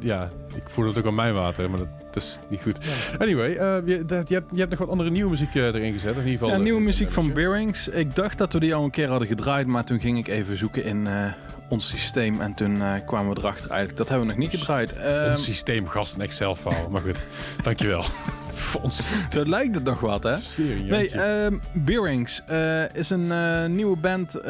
Ja, 0.00 0.30
ik 0.54 0.70
voel 0.70 0.86
het 0.86 0.98
ook 0.98 1.06
aan 1.06 1.14
mijn 1.14 1.34
water, 1.34 1.70
maar 1.70 1.78
dat 2.10 2.22
is 2.22 2.38
niet 2.48 2.62
goed. 2.62 2.78
Anyway, 3.18 3.56
eh, 3.56 3.76
je, 3.84 4.04
dat, 4.04 4.28
je, 4.28 4.34
hebt, 4.34 4.50
je 4.52 4.58
hebt 4.58 4.70
nog 4.70 4.78
wat 4.78 4.88
andere 4.88 5.10
nieuwe 5.10 5.30
muziek 5.30 5.54
eh, 5.54 5.62
erin 5.62 5.92
gezet. 5.92 6.10
In 6.12 6.18
ieder 6.18 6.32
geval, 6.32 6.48
Ja, 6.48 6.56
nieuwe 6.56 6.80
muziek 6.80 7.10
van 7.10 7.32
Bearings. 7.32 7.88
Ik 7.88 8.14
dacht 8.14 8.38
dat 8.38 8.52
we 8.52 8.60
die 8.60 8.74
al 8.74 8.84
een 8.84 8.90
keer 8.90 9.08
hadden 9.08 9.28
gedraaid, 9.28 9.66
maar 9.66 9.84
toen 9.84 10.00
ging 10.00 10.18
ik 10.18 10.28
even 10.28 10.56
zoeken 10.56 10.84
in 10.84 11.06
eh, 11.06 11.32
ons 11.68 11.88
systeem. 11.88 12.40
En 12.40 12.54
toen 12.54 12.82
eh, 12.82 12.94
kwamen 13.06 13.34
we 13.34 13.40
erachter 13.40 13.68
eigenlijk, 13.70 13.98
dat 13.98 14.08
hebben 14.08 14.26
we 14.26 14.32
nog 14.32 14.42
niet 14.42 14.58
gedraaid. 14.58 14.92
Ehm, 14.92 15.28
Ons 15.28 15.44
systeem, 15.44 15.88
gast, 15.88 16.14
een 16.14 16.20
Excel-file. 16.20 16.88
Maar 16.90 17.00
goed, 17.00 17.24
dankjewel. 17.62 18.02
Voor 18.50 18.80
ons 18.80 19.28
zo 19.30 19.44
lijkt 19.44 19.74
het 19.74 19.84
nog 19.84 20.00
wat, 20.00 20.22
hè? 20.22 20.36
Serieus. 20.36 21.12
Nee, 21.12 21.22
ehm 21.22 21.58
Bearings 21.74 22.42
eh, 22.46 22.94
is 22.94 23.10
een 23.10 23.32
eh, 23.32 23.66
nieuwe 23.66 23.96
band 23.96 24.40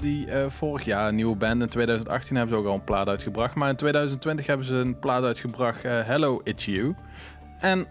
die 0.00 0.28
vorig 0.48 0.84
jaar 0.84 1.08
een 1.08 1.14
nieuwe 1.14 1.36
band. 1.36 1.62
In 1.62 1.68
2018 1.68 2.36
hebben 2.36 2.54
ze 2.54 2.60
ook 2.60 2.68
al 2.68 2.74
een 2.74 2.84
plaat 2.84 3.08
uitgebracht. 3.08 3.54
Maar 3.54 3.68
in 3.68 3.76
2020 3.76 4.46
hebben 4.46 4.66
ze 4.66 4.74
een 4.74 4.98
plaat 4.98 5.24
uitgebracht, 5.24 5.82
Hello 5.82 6.40
It's 6.44 6.64
You. 6.64 6.94
En 7.60 7.86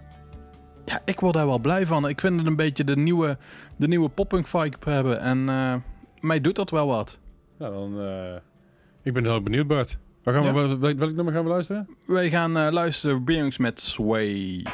ja, 0.86 1.00
ik 1.06 1.20
word 1.20 1.34
daar 1.34 1.46
wel 1.46 1.60
blij 1.60 1.86
van. 1.86 2.08
Ik 2.08 2.20
vind 2.20 2.38
het 2.38 2.48
een 2.48 2.56
beetje 2.56 2.84
de 2.84 2.98
nieuwe, 2.98 3.38
de 3.76 3.88
nieuwe 3.88 4.10
poppunk 4.10 4.48
vibe 4.48 4.78
hebben. 4.90 5.20
En 5.20 5.46
mij 6.20 6.42
doet 6.42 6.56
dat 6.56 6.70
wel 6.70 6.88
wat. 6.88 7.20
Nou, 7.62 7.74
dan... 7.74 8.02
eh, 8.06 8.36
ik 9.04 9.14
ben 9.14 9.24
heel 9.24 9.42
benieuwd, 9.42 9.68
Bart. 9.68 9.98
Waar 10.24 10.34
gaan 10.34 10.44
we, 10.44 10.50
Ja. 10.60 10.68
wel- 10.68 10.80
welk, 10.80 10.98
welk 10.98 11.14
nummer 11.16 11.34
gaan 11.34 11.44
we 11.44 11.50
luisteren? 11.50 11.88
Wij 12.06 12.30
gaan 12.30 12.58
eh, 12.58 12.72
luisteren 12.72 13.24
Bearings 13.24 13.58
met 13.58 13.80
Sway. 13.80 14.66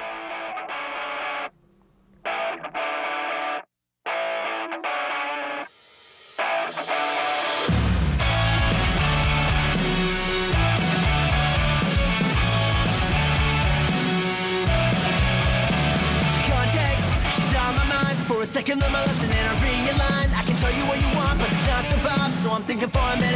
Thinking 22.68 22.90
for 22.90 23.00
a 23.00 23.16
minute 23.16 23.27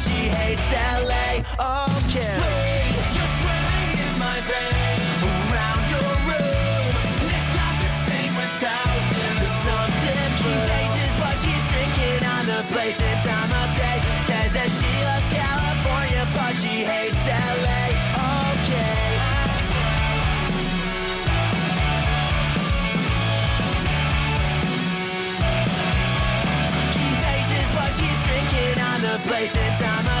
she 0.00 0.28
hates 0.30 0.72
LA. 0.72 1.17
Place. 29.26 29.56
And 29.56 29.74
time 29.82 30.17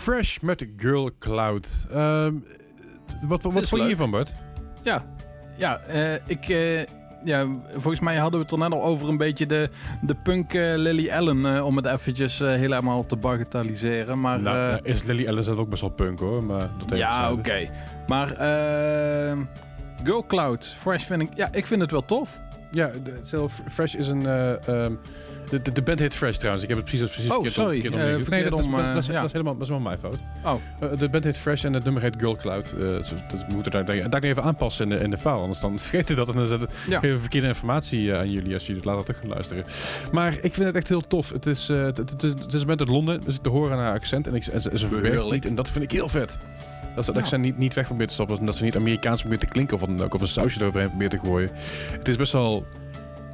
Fresh 0.00 0.38
met 0.38 0.66
Girl 0.76 1.10
Cloud. 1.18 1.86
Ehm, 1.90 2.34
wat 3.26 3.42
wat, 3.42 3.52
vond 3.68 3.82
je 3.82 3.86
hiervan, 3.86 4.10
Bart? 4.10 4.34
Ja, 4.82 5.04
ja 5.56 5.78
eh, 5.80 6.14
ik... 6.26 6.48
eh, 6.48 6.82
ja, 7.24 7.46
volgens 7.72 8.00
mij 8.00 8.16
hadden 8.16 8.38
we 8.40 8.44
het 8.44 8.52
er 8.54 8.58
net 8.58 8.72
al 8.72 8.84
over 8.84 9.08
een 9.08 9.16
beetje 9.16 9.46
de, 9.46 9.70
de 10.02 10.14
punk 10.14 10.54
eh, 10.54 10.72
Lily 10.76 11.10
Allen, 11.10 11.64
om 11.64 11.76
het 11.76 11.86
eventjes 11.86 12.38
helemaal 12.38 13.06
te 13.06 13.16
bagatelliseren. 13.16 14.20
Maar, 14.20 14.40
nou, 14.40 14.56
nou, 14.56 14.80
is 14.82 15.02
Lily 15.02 15.28
Allen 15.28 15.44
zelf 15.44 15.58
ook 15.58 15.68
best 15.68 15.82
wel 15.82 15.90
punk 15.90 16.18
hoor, 16.18 16.42
maar 16.42 16.70
dat 16.86 16.98
ja, 16.98 17.32
oké. 17.32 17.70
Maar 18.06 18.32
eh 18.32 19.38
Girl 20.04 20.26
Cloud, 20.26 20.66
Fresh 20.80 21.04
vind 21.04 21.22
ik, 21.22 21.28
ja, 21.34 21.48
ik 21.52 21.66
vind 21.66 21.80
het 21.80 21.90
wel 21.90 22.04
tof. 22.04 22.40
Ja, 22.70 22.90
zelf, 23.22 23.62
Fresh 23.68 23.94
is 23.94 24.08
een... 24.08 24.26
eh, 24.26 24.68
ehm, 24.68 24.94
de, 25.50 25.62
de, 25.62 25.72
de 25.72 25.82
band 25.82 25.98
heet 25.98 26.14
Fresh 26.14 26.36
trouwens. 26.36 26.62
Ik 26.62 26.68
heb 26.68 26.78
het 26.78 26.88
precies, 26.88 27.10
precies 27.10 27.30
Oh, 27.30 27.38
op- 27.38 27.46
sorry. 27.48 27.80
verkeerd 27.80 27.94
Eh, 27.94 28.00
opgegeven. 28.00 28.30
nee, 28.32 28.42
dat 28.42 28.52
om, 28.52 28.70
dat, 28.70 28.80
eh, 28.80 28.86
dat 28.94 29.02
is 29.02 29.06
ja. 29.06 29.26
helemaal, 29.32 29.52
dat 29.52 29.62
is 29.62 29.68
helemaal 29.68 29.88
mijn 29.88 29.98
fout. 29.98 30.20
Oh, 30.44 30.60
Eh, 30.92 30.98
de 30.98 31.08
band 31.08 31.24
heet 31.24 31.38
Fresh 31.38 31.64
en 31.64 31.72
het 31.72 31.84
nummer 31.84 32.02
heet 32.02 32.14
Girl 32.18 32.36
Cloud. 32.36 32.74
Eh, 32.78 32.80
zo- 32.80 33.14
dat 33.30 33.48
moeten 33.48 33.72
daar, 33.72 33.84
daar, 33.84 34.10
daar 34.10 34.22
even 34.22 34.42
aanpassen 34.42 34.90
in 34.90 34.96
de, 34.98 35.04
in 35.04 35.10
de 35.10 35.16
file. 35.18 35.34
Anders 35.34 35.60
dan 35.60 35.78
vergeet 35.78 36.08
je 36.08 36.14
dat 36.14 36.28
en 36.28 36.34
dan 36.34 36.46
zet 36.46 36.60
het 36.60 36.70
Ja. 36.88 36.98
geven 37.00 37.14
we 37.14 37.20
verkeerde 37.20 37.46
informatie 37.46 38.12
eh, 38.12 38.18
aan 38.18 38.30
jullie 38.30 38.52
als 38.52 38.62
jullie 38.66 38.76
het 38.80 38.84
later 38.90 39.04
terug 39.04 39.20
gaan 39.20 39.28
luisteren. 39.30 39.64
Maar 40.12 40.32
ik 40.32 40.54
vind 40.54 40.66
het 40.66 40.76
echt 40.76 40.88
heel 40.88 41.00
tof. 41.00 41.30
Het 41.32 41.46
is, 41.46 41.68
eh, 41.68 41.82
het, 41.82 41.96
het, 41.96 42.22
is- 42.22 42.30
het 42.30 42.52
is 42.52 42.60
een 42.60 42.66
band 42.66 42.80
uit 42.80 42.88
Londen, 42.88 43.20
dus 43.24 43.38
te 43.42 43.48
horen 43.48 43.72
aan 43.76 43.82
haar 43.84 43.94
accent. 43.94 44.26
En, 44.26 44.34
ik, 44.34 44.46
en 44.46 44.60
ze, 44.60 44.70
ze 44.74 44.88
verwerkt 44.88 45.30
niet. 45.30 45.44
En 45.46 45.54
dat 45.54 45.68
vind 45.68 45.84
ik 45.84 45.90
heel 45.90 46.08
vet. 46.08 46.38
Dat 46.94 47.04
ze 47.04 47.10
dat 47.12 47.14
Ja. 47.14 47.20
accent 47.20 47.42
niet, 47.44 47.58
niet 47.58 47.74
weg 47.74 47.86
probeert 47.86 48.08
te 48.08 48.14
stoppen. 48.14 48.46
Dat 48.46 48.56
ze 48.56 48.64
niet 48.64 48.76
Amerikaans 48.76 49.20
probeert 49.20 49.40
te 49.40 49.46
klinken 49.46 49.74
of, 49.74 49.80
wat 49.86 49.96
dan 49.96 50.06
ook, 50.06 50.14
of 50.14 50.20
een 50.20 50.28
sausje 50.28 50.60
eroverheen 50.60 50.88
probeert 50.88 51.10
te 51.10 51.18
gooien. 51.18 51.50
Het 51.98 52.08
is 52.08 52.16
best 52.16 52.32
wel 52.32 52.66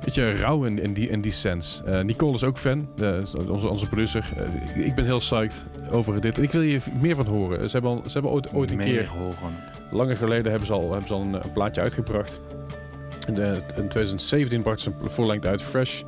beetje 0.07 0.33
rauw 0.33 0.65
in, 0.65 0.79
in, 0.79 0.93
die, 0.93 1.09
in 1.09 1.21
die 1.21 1.33
sense. 1.33 1.85
Eh, 1.85 2.01
Nicole 2.01 2.35
is 2.35 2.45
ook 2.45 2.59
fan, 2.59 2.89
eh, 2.99 3.19
onze, 3.49 3.69
onze 3.69 3.87
producer. 3.87 4.29
Eh, 4.77 4.87
ik 4.87 4.95
ben 4.95 5.05
heel 5.05 5.19
psyched 5.19 5.67
over 5.91 6.21
dit. 6.21 6.39
Ik 6.39 6.53
wil 6.53 6.61
hier 6.61 6.83
meer 7.01 7.17
van 7.17 7.27
horen. 7.27 7.71
Ze 7.71 7.73
hebben, 7.73 7.91
al, 7.91 8.03
ze 8.07 8.13
hebben 8.13 8.31
ooit, 8.31 8.53
ooit 8.53 8.71
een 8.71 8.77
Meer 8.77 8.87
keer, 8.87 9.09
horen. 9.09 9.55
langer 9.91 10.17
geleden, 10.17 10.51
hebben 10.51 10.67
ze 10.67 10.73
al, 10.73 10.91
hebben 10.91 11.07
ze 11.07 11.15
al 11.15 11.21
een, 11.21 11.35
een 11.35 11.53
plaatje 11.53 11.81
uitgebracht. 11.81 12.41
In, 13.27 13.35
de, 13.35 13.51
in 13.77 13.89
2017 13.89 14.63
bracht 14.63 14.81
ze 14.81 14.91
een 15.03 15.09
full 15.11 15.27
length 15.27 15.47
uit, 15.47 15.63
Fresh. 15.63 16.03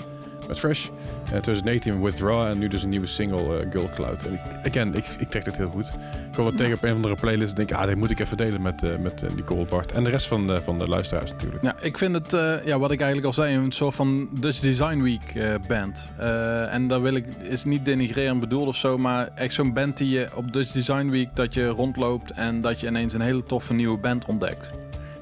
Met 0.48 0.58
Fresh. 0.58 0.88
In 1.32 1.40
2019 1.40 2.00
Withdraw. 2.02 2.46
En 2.46 2.58
nu 2.58 2.68
dus 2.68 2.82
een 2.82 2.88
nieuwe 2.88 3.06
single, 3.06 3.58
eh, 3.58 3.70
Girl 3.70 3.88
Cloud. 3.94 4.22
En 4.26 4.32
ik, 4.32 4.40
again, 4.66 4.94
ik, 4.94 5.04
ik 5.18 5.30
trek 5.30 5.44
dit 5.44 5.56
heel 5.56 5.68
goed. 5.68 5.86
Ik 5.88 6.32
kwam 6.32 6.44
wat 6.44 6.56
tegen 6.56 6.74
op 6.74 6.82
een 6.82 6.90
of 6.90 6.96
andere 6.96 7.14
playlist. 7.14 7.50
En 7.50 7.56
denk, 7.56 7.72
ah, 7.72 7.86
dit 7.86 7.96
moet 7.96 8.10
ik 8.10 8.18
even 8.20 8.36
delen 8.36 8.62
met, 8.62 8.82
eh, 8.82 8.96
met 8.98 9.22
eh, 9.22 9.30
Nicole 9.30 9.64
Bart. 9.66 9.92
En 9.92 10.04
de 10.04 10.10
rest 10.10 10.26
van, 10.26 10.46
de 10.46 10.62
van 10.62 10.78
de 10.78 10.88
luisteraars 10.88 11.30
natuurlijk. 11.30 11.62
Ja, 11.62 11.74
ik 11.80 11.98
vind 11.98 12.14
het, 12.14 12.32
eh, 12.32 12.64
ja, 12.64 12.78
wat 12.78 12.90
ik 12.90 12.98
eigenlijk 12.98 13.26
al 13.26 13.32
zei, 13.42 13.56
een 13.56 13.72
soort 13.72 13.94
van 13.94 14.28
Dutch 14.40 14.60
Design 14.60 15.00
Week 15.00 15.34
eh, 15.34 15.54
band. 15.68 16.08
Eh, 16.16 16.74
en 16.74 16.88
daar 16.88 17.02
wil 17.02 17.14
ik, 17.14 17.26
is 17.42 17.64
niet 17.64 17.84
denigrerend 17.84 18.40
bedoeld 18.40 18.68
of 18.68 18.76
zo, 18.76 18.98
maar 18.98 19.28
echt 19.34 19.54
zo'n 19.54 19.72
band 19.72 19.96
die 19.96 20.08
je 20.10 20.28
op 20.34 20.52
Dutch 20.52 20.72
Design 20.72 21.08
Week, 21.08 21.28
dat 21.36 21.54
je 21.54 21.66
rondloopt 21.66 22.30
en 22.30 22.60
dat 22.60 22.80
je 22.80 22.86
ineens 22.86 23.14
een 23.14 23.20
hele 23.20 23.42
toffe 23.44 23.74
nieuwe 23.74 23.98
band 23.98 24.24
ontdekt. 24.24 24.72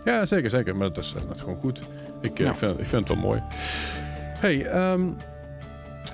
Ja, 0.05 0.27
zeker, 0.27 0.51
zeker. 0.51 0.77
Maar 0.77 0.89
dat 0.93 1.05
is, 1.05 1.15
eh, 1.15 1.23
dat 1.27 1.35
is 1.37 1.41
gewoon 1.43 1.57
goed. 1.57 1.81
Ik, 2.21 2.39
eh, 2.39 2.45
Ja. 2.45 2.51
ik, 2.53 2.57
vind, 2.59 2.79
ik 2.81 2.87
vind 2.87 3.09
het 3.09 3.19
wel 3.19 3.27
mooi. 3.27 3.43
Hey, 4.39 4.67
eh, 4.67 4.95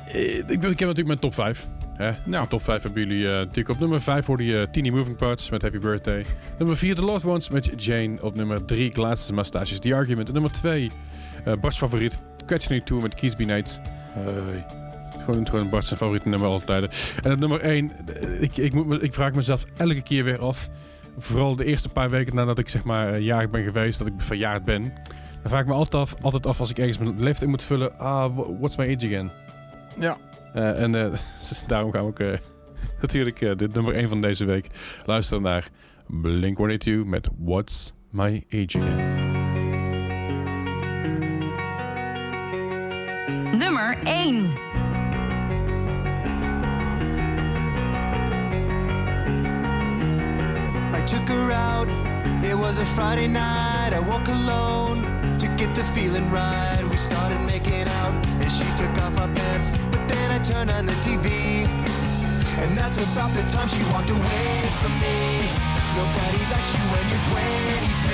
ik, 0.06 0.46
ik 0.48 0.62
heb 0.62 0.70
natuurlijk 0.70 1.06
mijn 1.06 1.18
top 1.18 1.34
5. 1.34 1.66
Hè? 1.94 2.10
Ja. 2.26 2.46
Top 2.46 2.62
5 2.62 2.82
hebben 2.82 3.06
jullie 3.06 3.26
eh, 3.26 3.32
natuurlijk 3.32 3.68
op 3.68 3.78
nummer 3.78 4.00
5 4.00 4.26
hoorde 4.26 4.44
je 4.44 4.68
Teeny 4.72 4.90
Moving 4.90 5.16
Parts 5.16 5.50
met 5.50 5.62
Happy 5.62 5.78
Birthday. 5.78 6.24
Nummer 6.58 6.76
4 6.76 6.94
The 6.94 7.04
Lost 7.04 7.24
Ones 7.24 7.50
met 7.50 7.70
Jane. 7.84 8.22
Op 8.22 8.34
nummer 8.34 8.64
3 8.64 8.90
Glasses 8.92 9.30
Mustaches 9.30 9.78
The 9.78 9.94
Argument. 9.94 10.28
En 10.28 10.32
nummer 10.34 10.52
2 10.52 10.90
eh 11.44 11.52
Bart's 11.60 11.78
favoriet 11.78 12.20
Catch 12.46 12.66
2 12.66 13.00
met 13.00 13.14
Keysby 13.14 13.44
Nights. 13.44 13.80
Hey. 14.12 14.64
Gewoon, 15.24 15.48
gewoon 15.48 15.82
zijn 15.82 15.98
favoriete 15.98 16.28
nummer 16.28 16.48
alle 16.48 16.64
tijden. 16.64 16.90
En 17.22 17.38
nummer 17.38 17.60
1, 17.60 17.92
ik, 18.40 18.56
ik, 18.56 18.72
moet, 18.72 19.02
ik 19.02 19.14
vraag 19.14 19.32
mezelf 19.34 19.64
elke 19.76 20.02
keer 20.02 20.24
weer 20.24 20.38
af. 20.38 20.68
Vooral 21.18 21.56
de 21.56 21.64
eerste 21.64 21.88
paar 21.88 22.10
weken 22.10 22.34
nadat 22.34 22.58
ik 22.58 22.68
zeg 22.68 22.84
maar 22.84 23.12
eh, 23.12 23.20
jarig 23.20 23.50
ben 23.50 23.62
geweest, 23.62 23.98
dat 23.98 24.06
ik 24.06 24.12
verjaard 24.16 24.64
ben. 24.64 24.82
Dan 24.82 25.50
vraag 25.50 25.60
ik 25.60 25.66
me 25.66 25.72
altijd 25.72 26.02
af, 26.02 26.14
altijd 26.22 26.46
af 26.46 26.60
als 26.60 26.70
ik 26.70 26.78
ergens 26.78 26.98
mijn 26.98 27.22
leeftijd 27.22 27.50
moet 27.50 27.62
vullen. 27.62 27.98
Ah, 27.98 28.36
wha- 28.36 28.52
what's 28.58 28.76
my 28.76 28.84
age 28.96 29.06
again? 29.06 29.30
Ja. 29.98 30.16
Eh, 30.54 30.82
en 30.82 30.94
eh, 30.94 31.12
daarom 31.66 31.92
gaan 31.92 32.02
we 32.02 32.08
ook 32.08 32.18
eh, 32.18 32.32
natuurlijk 33.00 33.40
eh, 33.40 33.56
dit 33.56 33.74
nummer 33.74 33.94
1 33.94 34.08
van 34.08 34.20
deze 34.20 34.44
week 34.44 34.66
luisteren 35.04 35.42
naar 35.42 35.68
Blink-182 36.06 37.06
met 37.06 37.28
What's 37.38 37.92
My 38.10 38.44
Age 38.50 38.78
Again. 38.78 39.30
Nummer 43.58 43.98
1. 44.04 44.44
I 50.94 51.04
took 51.04 51.28
her 51.28 51.52
out. 51.52 51.88
It 52.44 52.54
was 52.54 52.78
a 52.78 52.84
Friday 52.84 53.26
night. 53.26 53.92
I 53.92 54.00
woke 54.00 54.28
alone 54.30 55.11
get 55.66 55.76
the 55.76 55.84
feeling 55.94 56.28
right. 56.28 56.82
We 56.90 56.96
started 56.96 57.38
making 57.46 57.86
out, 58.02 58.14
and 58.42 58.50
she 58.50 58.66
took 58.74 58.90
off 59.02 59.14
my 59.14 59.28
pants. 59.30 59.70
But 59.92 60.02
then 60.10 60.28
I 60.34 60.38
turned 60.42 60.70
on 60.72 60.86
the 60.86 60.96
TV, 61.06 61.30
and 62.62 62.70
that's 62.74 62.98
about 62.98 63.30
the 63.30 63.44
time 63.54 63.68
she 63.70 63.82
walked 63.94 64.10
away 64.10 64.50
from 64.82 64.92
me. 64.98 65.46
Nobody 65.94 66.42
likes 66.50 66.70
you 66.74 66.82
when 66.90 67.04
you're 67.10 67.26
23, 67.30 68.10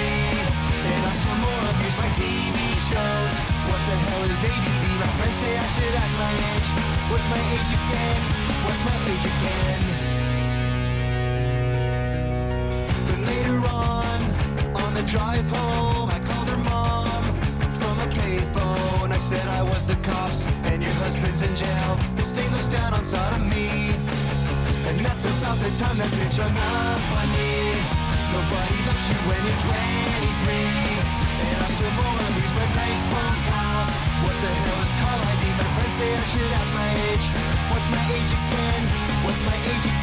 and 0.93 1.01
I 1.09 1.13
still 1.21 1.39
more 1.41 1.63
abuse 1.73 1.97
my 1.97 2.11
TV 2.21 2.59
shows. 2.91 3.35
What 3.71 3.81
the 3.89 3.97
hell 3.97 4.29
is 4.29 4.43
ADD? 4.45 4.85
My 5.01 5.09
friends 5.17 5.37
say 5.41 5.53
I 5.57 5.67
should 5.73 5.95
act 6.05 6.15
my 6.21 6.33
age. 6.53 6.69
What's 7.09 7.27
my 7.33 7.41
age 7.57 7.73
again? 7.81 8.21
What's 8.67 8.83
my 8.89 8.97
age 9.09 9.27
again? 9.33 9.81
Then 13.09 13.21
later 13.33 13.59
on, 13.73 14.19
on 14.85 14.91
the 14.93 15.05
drive 15.09 15.49
home, 15.57 16.11
I 16.13 16.19
called 16.29 16.49
her 16.53 16.63
mom 16.69 17.08
payphone. 18.29 19.11
I 19.11 19.19
said 19.19 19.45
I 19.49 19.63
was 19.63 19.87
the 19.87 19.97
cops 20.05 20.47
and 20.69 20.83
your 20.83 20.93
husband's 21.05 21.41
in 21.43 21.55
jail. 21.57 21.91
The 22.17 22.25
state 22.25 22.51
looks 22.53 22.69
down 22.69 22.93
on 22.93 23.05
sodomy. 23.05 23.97
And 24.89 24.97
that's 25.05 25.25
about 25.25 25.59
the 25.65 25.71
time 25.81 25.97
that 26.01 26.11
bitch 26.17 26.37
hung 26.37 26.53
up 26.53 27.05
on 27.21 27.29
me. 27.37 27.53
Nobody 28.33 28.79
likes 28.89 29.07
you 29.09 29.19
when 29.29 29.41
you're 29.49 29.63
23. 29.65 31.09
And 31.41 31.57
I 31.65 31.69
still 31.73 31.95
more 31.97 32.19
of 32.25 32.33
these 32.37 32.53
my 32.59 32.69
bank 32.77 32.99
phone 33.13 33.41
calls. 33.49 34.05
What 34.25 34.37
the 34.45 34.53
hell 34.65 34.81
is 34.85 34.95
call 35.01 35.19
ID? 35.33 35.45
My 35.61 35.69
friends 35.75 35.95
say 35.97 36.09
I 36.13 36.25
should 36.33 36.53
have 36.59 36.71
my 36.77 36.91
age. 37.09 37.27
What's 37.73 37.89
my 37.95 38.05
age 38.13 38.33
again? 38.39 38.83
What's 39.25 39.41
my 39.49 39.57
age 39.57 39.85
again? 39.89 39.98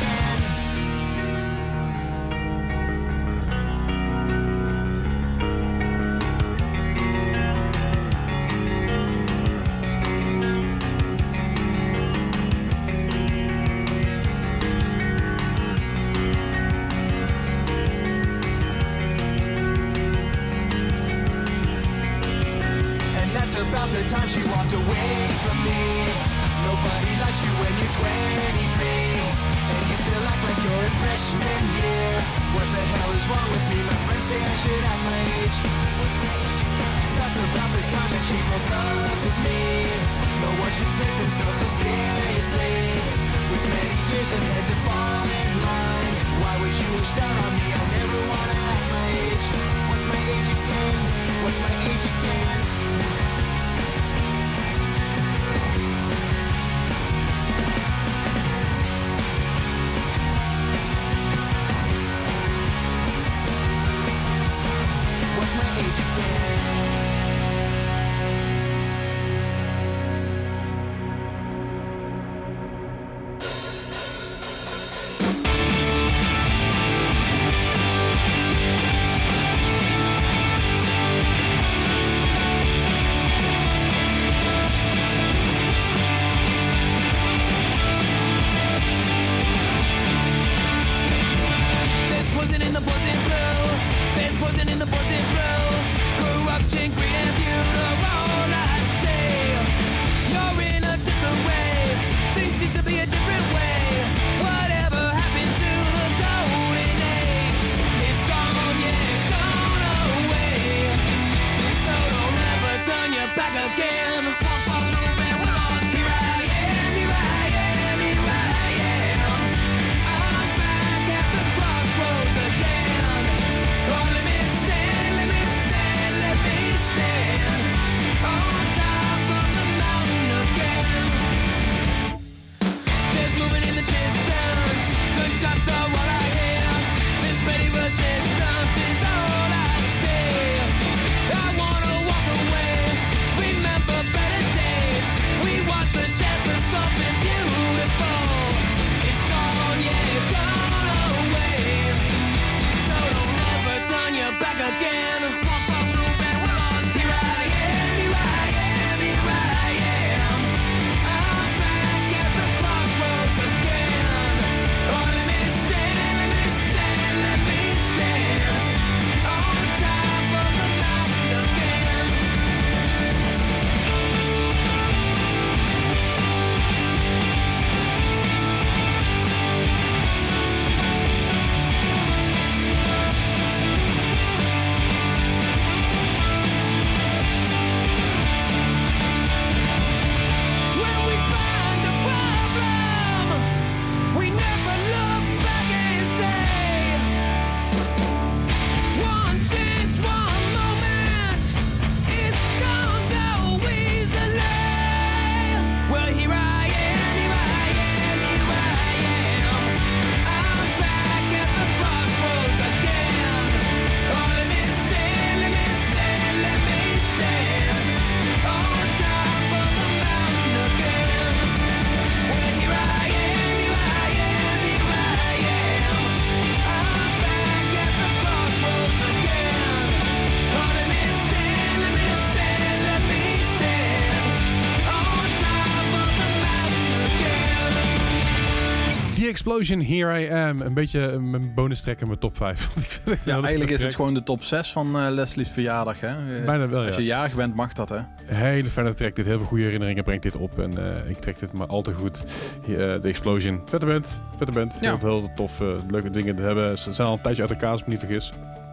Explosion, 239.60 239.98
Here 239.98 240.22
I 240.22 240.32
Am. 240.32 240.62
Een 240.62 240.74
beetje 240.74 241.08
eh, 241.12 241.18
mijn 241.18 241.54
bonus 241.54 241.82
track 241.82 242.02
in 242.02 242.08
mijn 242.08 242.20
top 242.20 242.38
5. 242.38 242.70
Ja, 243.26 243.42
eigenlijk 243.42 243.72
is 243.72 243.84
het 243.84 243.96
gewoon 243.96 244.14
de 244.14 244.24
top 244.24 244.44
6 244.44 244.72
van 244.72 245.00
eh, 245.00 245.08
Leslie's 245.10 245.50
verjaardag. 245.50 246.00
Hè? 246.00 246.08
Eh, 246.38 246.46
Bijna 246.46 246.68
wel, 246.68 246.86
Als 246.86 246.96
je 246.96 247.04
jarig 247.04 247.36
bent, 247.36 247.56
mag 247.56 247.74
dat, 247.74 247.90
hè? 247.90 248.00
Hele 248.26 248.70
fijne 248.70 248.94
track. 248.94 249.16
Dit 249.16 249.26
heel 249.26 249.38
veel 249.38 249.46
goede 249.46 249.64
herinneringen 249.64 250.04
brengt 250.04 250.24
dit 250.24 250.36
op. 250.36 250.60
En 250.60 250.72
ik 251.10 251.18
trek 251.20 251.40
dit 251.40 251.54
maar 251.54 251.68
al 251.68 251.82
te 251.82 251.94
goed. 251.94 252.24
De 252.66 253.00
Explosion. 253.04 253.62
Vette 253.66 253.86
band. 253.86 254.22
Vette 254.38 254.52
band. 254.52 254.78
Ja. 254.82 254.98
Heel, 254.98 255.10
heel 255.10 255.32
tof. 255.36 255.60
leuke 255.90 256.10
dingen 256.10 256.36
te 256.36 256.42
hebben. 256.42 256.78
Ze 256.78 256.94
zijn 256.94 257.08
al 257.08 257.14
een 257.14 257.22
tijdje 257.22 257.42
uit 257.42 257.52
elkaar, 257.52 257.72
als 257.72 257.80
ik 257.82 257.86
me 257.88 257.92
niet 257.92 258.02
vergis. 258.02 258.32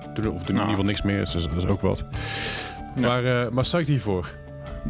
Of 0.08 0.14
doen 0.14 0.24
in 0.24 0.32
Nou. 0.32 0.48
ieder 0.48 0.68
geval 0.68 0.84
niks 0.84 1.02
meer. 1.02 1.18
Dus 1.18 1.32
dat 1.32 1.56
is 1.56 1.66
ook 1.66 1.80
wat. 1.80 2.04
Ja. 2.94 3.00
Maar, 3.06 3.24
eh 3.24 3.48
maar 3.50 3.80
hiervoor. 3.80 4.40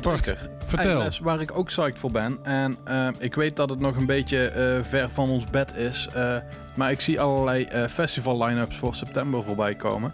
Bart, 0.01 0.36
vertel. 0.64 1.09
Waar 1.22 1.40
ik 1.40 1.57
ook 1.57 1.66
psyched 1.66 1.99
voor 1.99 2.11
ben. 2.11 2.38
En 2.43 2.76
eh, 2.84 3.09
ik 3.18 3.34
weet 3.34 3.57
dat 3.57 3.70
het 3.70 3.78
nog 3.80 3.97
een 3.97 4.07
beetje 4.07 4.49
eh, 4.49 4.82
ver 4.82 5.11
van 5.11 5.30
ons 5.30 5.45
bed 5.45 5.76
is. 5.76 6.09
eh, 6.14 6.36
maar 6.74 6.90
ik 6.90 7.01
zie 7.01 7.20
allerlei 7.20 7.68
festival 7.88 8.45
line-ups 8.45 8.76
voor 8.76 8.95
september 8.95 9.43
voorbij 9.43 9.74
komen. 9.74 10.12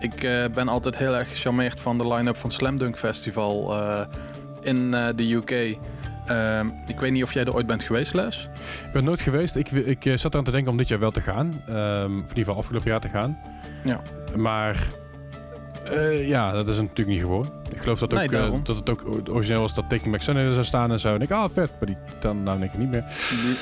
Ik 0.00 0.20
ben 0.54 0.68
altijd 0.68 0.98
heel 0.98 1.16
erg 1.16 1.28
gecharmeerd 1.28 1.80
van 1.80 1.98
de 1.98 2.08
line-up 2.08 2.36
van 2.36 2.50
Slam 2.50 2.78
Dunk 2.78 2.98
Festival 2.98 3.74
in 4.60 4.90
de 4.90 5.32
UK. 5.32 5.50
Ik 6.86 7.00
weet 7.00 7.12
niet 7.12 7.22
of 7.22 7.32
jij 7.32 7.44
er 7.44 7.54
ooit 7.54 7.66
bent 7.66 7.82
geweest, 7.82 8.14
Les. 8.14 8.48
Ik 8.86 8.92
ben 8.92 9.04
nooit 9.04 9.20
geweest. 9.20 9.56
Ik, 9.56 9.70
ik 9.70 10.18
zat 10.18 10.32
eraan 10.32 10.44
te 10.44 10.50
denken 10.50 10.70
om 10.70 10.76
dit 10.76 10.88
jaar 10.88 10.98
wel 10.98 11.10
te 11.10 11.20
gaan. 11.20 11.62
Ehm, 11.66 12.04
of 12.04 12.10
in 12.10 12.18
ieder 12.28 12.34
geval 12.36 12.56
afgelopen 12.56 12.90
jaar 12.90 13.00
te 13.00 13.08
gaan. 13.08 13.38
Ja. 13.84 14.00
Maar 14.36 14.86
eh, 15.90 16.28
ja, 16.28 16.52
dat 16.52 16.68
is 16.68 16.76
natuurlijk 16.76 17.08
niet 17.08 17.20
gewoon. 17.20 17.52
Ik 17.70 17.78
geloof 17.80 17.98
dat, 17.98 18.12
ook, 18.12 18.18
Nee, 18.30 18.40
eh, 18.40 18.52
dat 18.62 18.76
het 18.76 18.90
ook 18.90 19.04
origineel 19.30 19.60
was 19.60 19.74
dat 19.74 19.84
Taking 19.88 20.10
Back 20.10 20.22
Sunday 20.22 20.44
er 20.44 20.52
zou 20.52 20.64
staan 20.64 20.90
en 20.90 21.00
zo. 21.00 21.14
En 21.14 21.20
ik, 21.20 21.30
ah 21.30 21.50
vet. 21.52 21.70
Maar 21.78 21.86
die 21.88 21.96
dan 22.20 22.42
nou 22.42 22.58
denk 22.58 22.72
ik 22.72 22.78
niet 22.78 22.90
meer. 22.90 23.04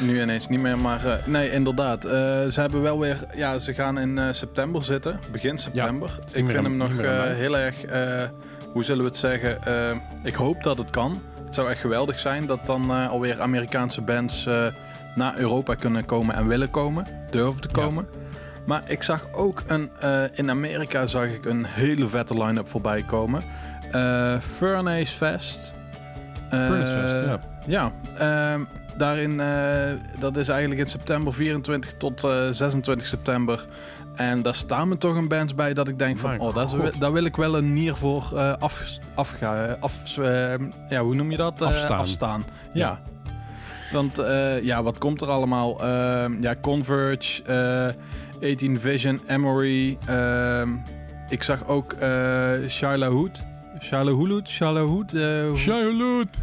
Nu, 0.02 0.12
nu 0.12 0.22
ineens 0.22 0.48
niet 0.48 0.60
meer, 0.60 0.78
maar 0.78 1.06
eh, 1.06 1.26
nee, 1.26 1.50
inderdaad. 1.50 2.02
Ze 2.02 2.60
hebben 2.60 2.82
wel 2.82 2.98
weer, 2.98 3.16
ja, 3.34 3.58
ze 3.58 3.74
gaan 3.74 3.98
in 3.98 4.34
september 4.34 4.82
zitten, 4.82 5.18
begin 5.30 5.58
september. 5.58 6.18
ik 6.26 6.32
vind 6.32 6.54
aan- 6.56 6.64
hem 6.64 6.76
nog 6.76 6.90
heel 7.36 7.58
erg, 7.58 7.76
hoe 8.72 8.84
zullen 8.84 9.02
we 9.02 9.08
het 9.08 9.18
zeggen? 9.18 9.58
Ik 10.22 10.34
hoop 10.34 10.62
dat 10.62 10.78
het 10.78 10.90
kan. 10.90 11.22
Het 11.44 11.54
zou 11.54 11.70
echt 11.70 11.80
geweldig 11.80 12.18
zijn 12.18 12.46
dat 12.46 12.66
dan 12.66 12.90
alweer 12.90 13.40
Amerikaanse 13.40 14.00
bands 14.00 14.48
naar 15.14 15.36
Europa 15.38 15.74
kunnen 15.74 16.04
komen 16.04 16.34
en 16.34 16.46
willen 16.46 16.70
komen, 16.70 17.06
durven 17.30 17.60
te 17.60 17.68
Ja. 17.72 17.84
Maar 18.66 18.82
ik 18.86 19.02
zag 19.02 19.28
ook 19.32 19.62
een, 19.66 19.90
eh, 20.00 20.22
in 20.34 20.50
Amerika 20.50 21.06
zag 21.06 21.26
ik 21.26 21.44
een 21.44 21.64
hele 21.64 22.08
vette 22.08 22.42
line-up 22.44 22.68
voorbij 22.68 23.02
komen. 23.02 23.42
Eh 23.90 24.38
Furnace 24.40 25.12
Fest. 25.16 25.74
Eh, 26.50 26.66
Furnace 26.66 26.98
Fest, 26.98 27.14
ja. 27.26 27.38
ja, 27.66 27.92
ehm, 28.52 28.60
daarin, 28.96 29.40
eh, 29.40 29.92
dat 30.18 30.36
is 30.36 30.48
eigenlijk 30.48 30.80
in 30.80 30.88
september 30.88 31.34
24 31.34 31.94
tot 31.96 32.24
eh, 32.24 32.48
26 32.50 33.06
september. 33.06 33.66
En 34.14 34.42
daar 34.42 34.54
staan 34.54 34.88
me 34.88 34.98
toch 34.98 35.16
een 35.16 35.28
bands 35.28 35.54
bij 35.54 35.74
dat 35.74 35.88
ik 35.88 35.98
denk 35.98 36.18
van, 36.18 36.28
Mijn 36.30 36.40
oh, 36.40 36.54
dat 36.54 36.72
is, 36.72 36.98
daar 36.98 37.12
wil 37.12 37.24
ik 37.24 37.36
wel 37.36 37.56
een 37.56 37.72
nier 37.72 37.94
voor 37.94 38.30
eh 38.34 38.52
af, 38.58 38.98
afga, 39.14 39.76
af, 39.80 40.18
eh, 40.18 40.54
ja, 40.88 41.02
hoe 41.02 41.14
noem 41.14 41.30
je 41.30 41.36
dat? 41.36 41.60
Eh, 41.62 41.68
Afstaan. 41.68 41.98
afstaan. 41.98 42.44
Ja. 42.72 42.88
Ja. 42.88 43.00
Want 43.92 44.18
eh, 44.18 44.62
ja, 44.62 44.82
wat 44.82 44.98
komt 44.98 45.20
er 45.20 45.28
allemaal? 45.28 45.82
Ehm, 45.82 46.42
ja, 46.42 46.54
Converge, 46.60 47.42
eh 47.42 47.88
18 48.42 48.80
Vision, 48.80 49.20
Emory. 49.26 49.98
ehm, 50.06 50.68
ik 51.28 51.42
zag 51.42 51.66
ook 51.68 51.92
eh 51.92 52.52
Charla 52.66 53.08
Hood. 53.08 53.42
Charla 53.78 54.10
Hood? 54.10 54.48
Charla 54.50 54.80
Hood? 54.80 55.12
eh, 55.14 55.54
Shailoot! 55.54 56.42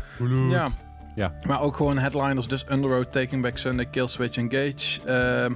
ja. 0.49 0.67
Ja. 1.15 1.33
Maar 1.47 1.61
ook 1.61 1.75
gewoon 1.75 1.97
headliners, 1.97 2.47
dus 2.47 2.65
Underworld, 2.71 3.11
Taking 3.11 3.41
Back 3.41 3.57
Sunday, 3.57 3.85
Killswitch 3.85 4.37
Engage. 4.37 4.99
Ehm 5.05 5.53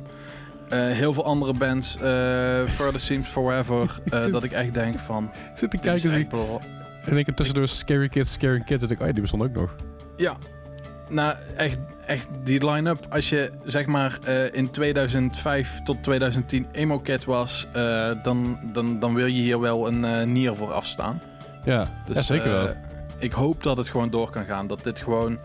eh, 0.70 0.80
heel 0.92 1.14
veel 1.14 1.26
andere 1.26 1.54
bands. 1.54 1.98
eh 1.98 2.04
Further 2.66 3.00
Seems 3.00 3.28
Forever. 3.28 3.82
Ik 4.06 4.14
eh, 4.14 4.22
zit- 4.22 4.32
dat 4.32 4.44
ik 4.44 4.52
echt 4.52 4.74
denk 4.74 5.00
van... 5.00 5.32
Zit 5.56 5.72
te 5.72 5.78
kijken 5.78 6.28
en 7.06 7.18
ik 7.18 7.26
heb 7.26 7.36
tussendoor 7.36 7.68
Scary 7.68 8.10
Kids, 8.10 8.32
Scary 8.32 8.60
Kids. 8.66 8.82
Dat 8.82 8.92
ik, 8.92 9.00
oh 9.00 9.06
ja, 9.06 9.12
die 9.12 9.22
bestond 9.22 9.44
ook 9.44 9.54
nog. 9.54 9.76
Ja. 10.18 10.36
Nou, 11.10 11.36
echt, 11.56 11.78
echt 12.06 12.28
die 12.44 12.70
line-up. 12.72 13.06
Als 13.10 13.30
je 13.30 13.52
zeg 13.66 13.86
maar 13.86 14.18
eh, 14.26 14.54
in 14.54 14.72
2005 14.72 15.80
tot 15.84 16.04
2010 16.04 16.68
emo 16.72 17.02
cat 17.02 17.24
was, 17.26 17.68
eh, 17.74 18.12
dan, 18.24 18.60
dan, 18.74 19.00
dan 19.00 19.14
wil 19.14 19.26
je 19.26 19.42
hier 19.42 19.60
wel 19.60 19.88
een 19.88 20.06
eh, 20.06 20.26
nier 20.26 20.56
voor 20.56 20.74
afstaan. 20.74 21.22
Ja, 21.64 21.88
Dus, 22.06 22.16
ja 22.16 22.22
zeker 22.22 22.52
wel. 22.52 22.70
Ik 23.18 23.32
hoop 23.32 23.64
dat 23.64 23.78
het 23.78 23.88
gewoon 23.90 24.10
door 24.10 24.30
kan 24.30 24.46
gaan. 24.46 24.68
Dat 24.68 24.84
dit 24.84 25.00
gewoon, 25.00 25.38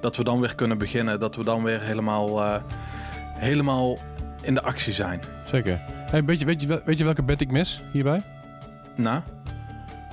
dat 0.00 0.16
we 0.16 0.24
dan 0.24 0.40
weer 0.40 0.54
kunnen 0.54 0.78
beginnen. 0.78 1.20
Dat 1.20 1.36
we 1.36 1.44
dan 1.44 1.62
weer 1.62 1.80
helemaal, 1.80 2.60
helemaal 3.34 3.98
in 4.42 4.54
de 4.54 4.62
actie 4.62 4.92
zijn. 4.92 5.20
Zeker. 5.44 5.80
Hey, 6.10 6.24
weet, 6.24 6.40
je, 6.40 6.46
weet, 6.46 6.60
je, 6.60 6.66
wel- 6.66 6.80
weet 6.84 6.98
je 6.98 7.04
welke 7.04 7.22
bed 7.22 7.40
ik 7.40 7.50
mis 7.50 7.82
hierbij? 7.90 8.22
Nou? 8.94 9.20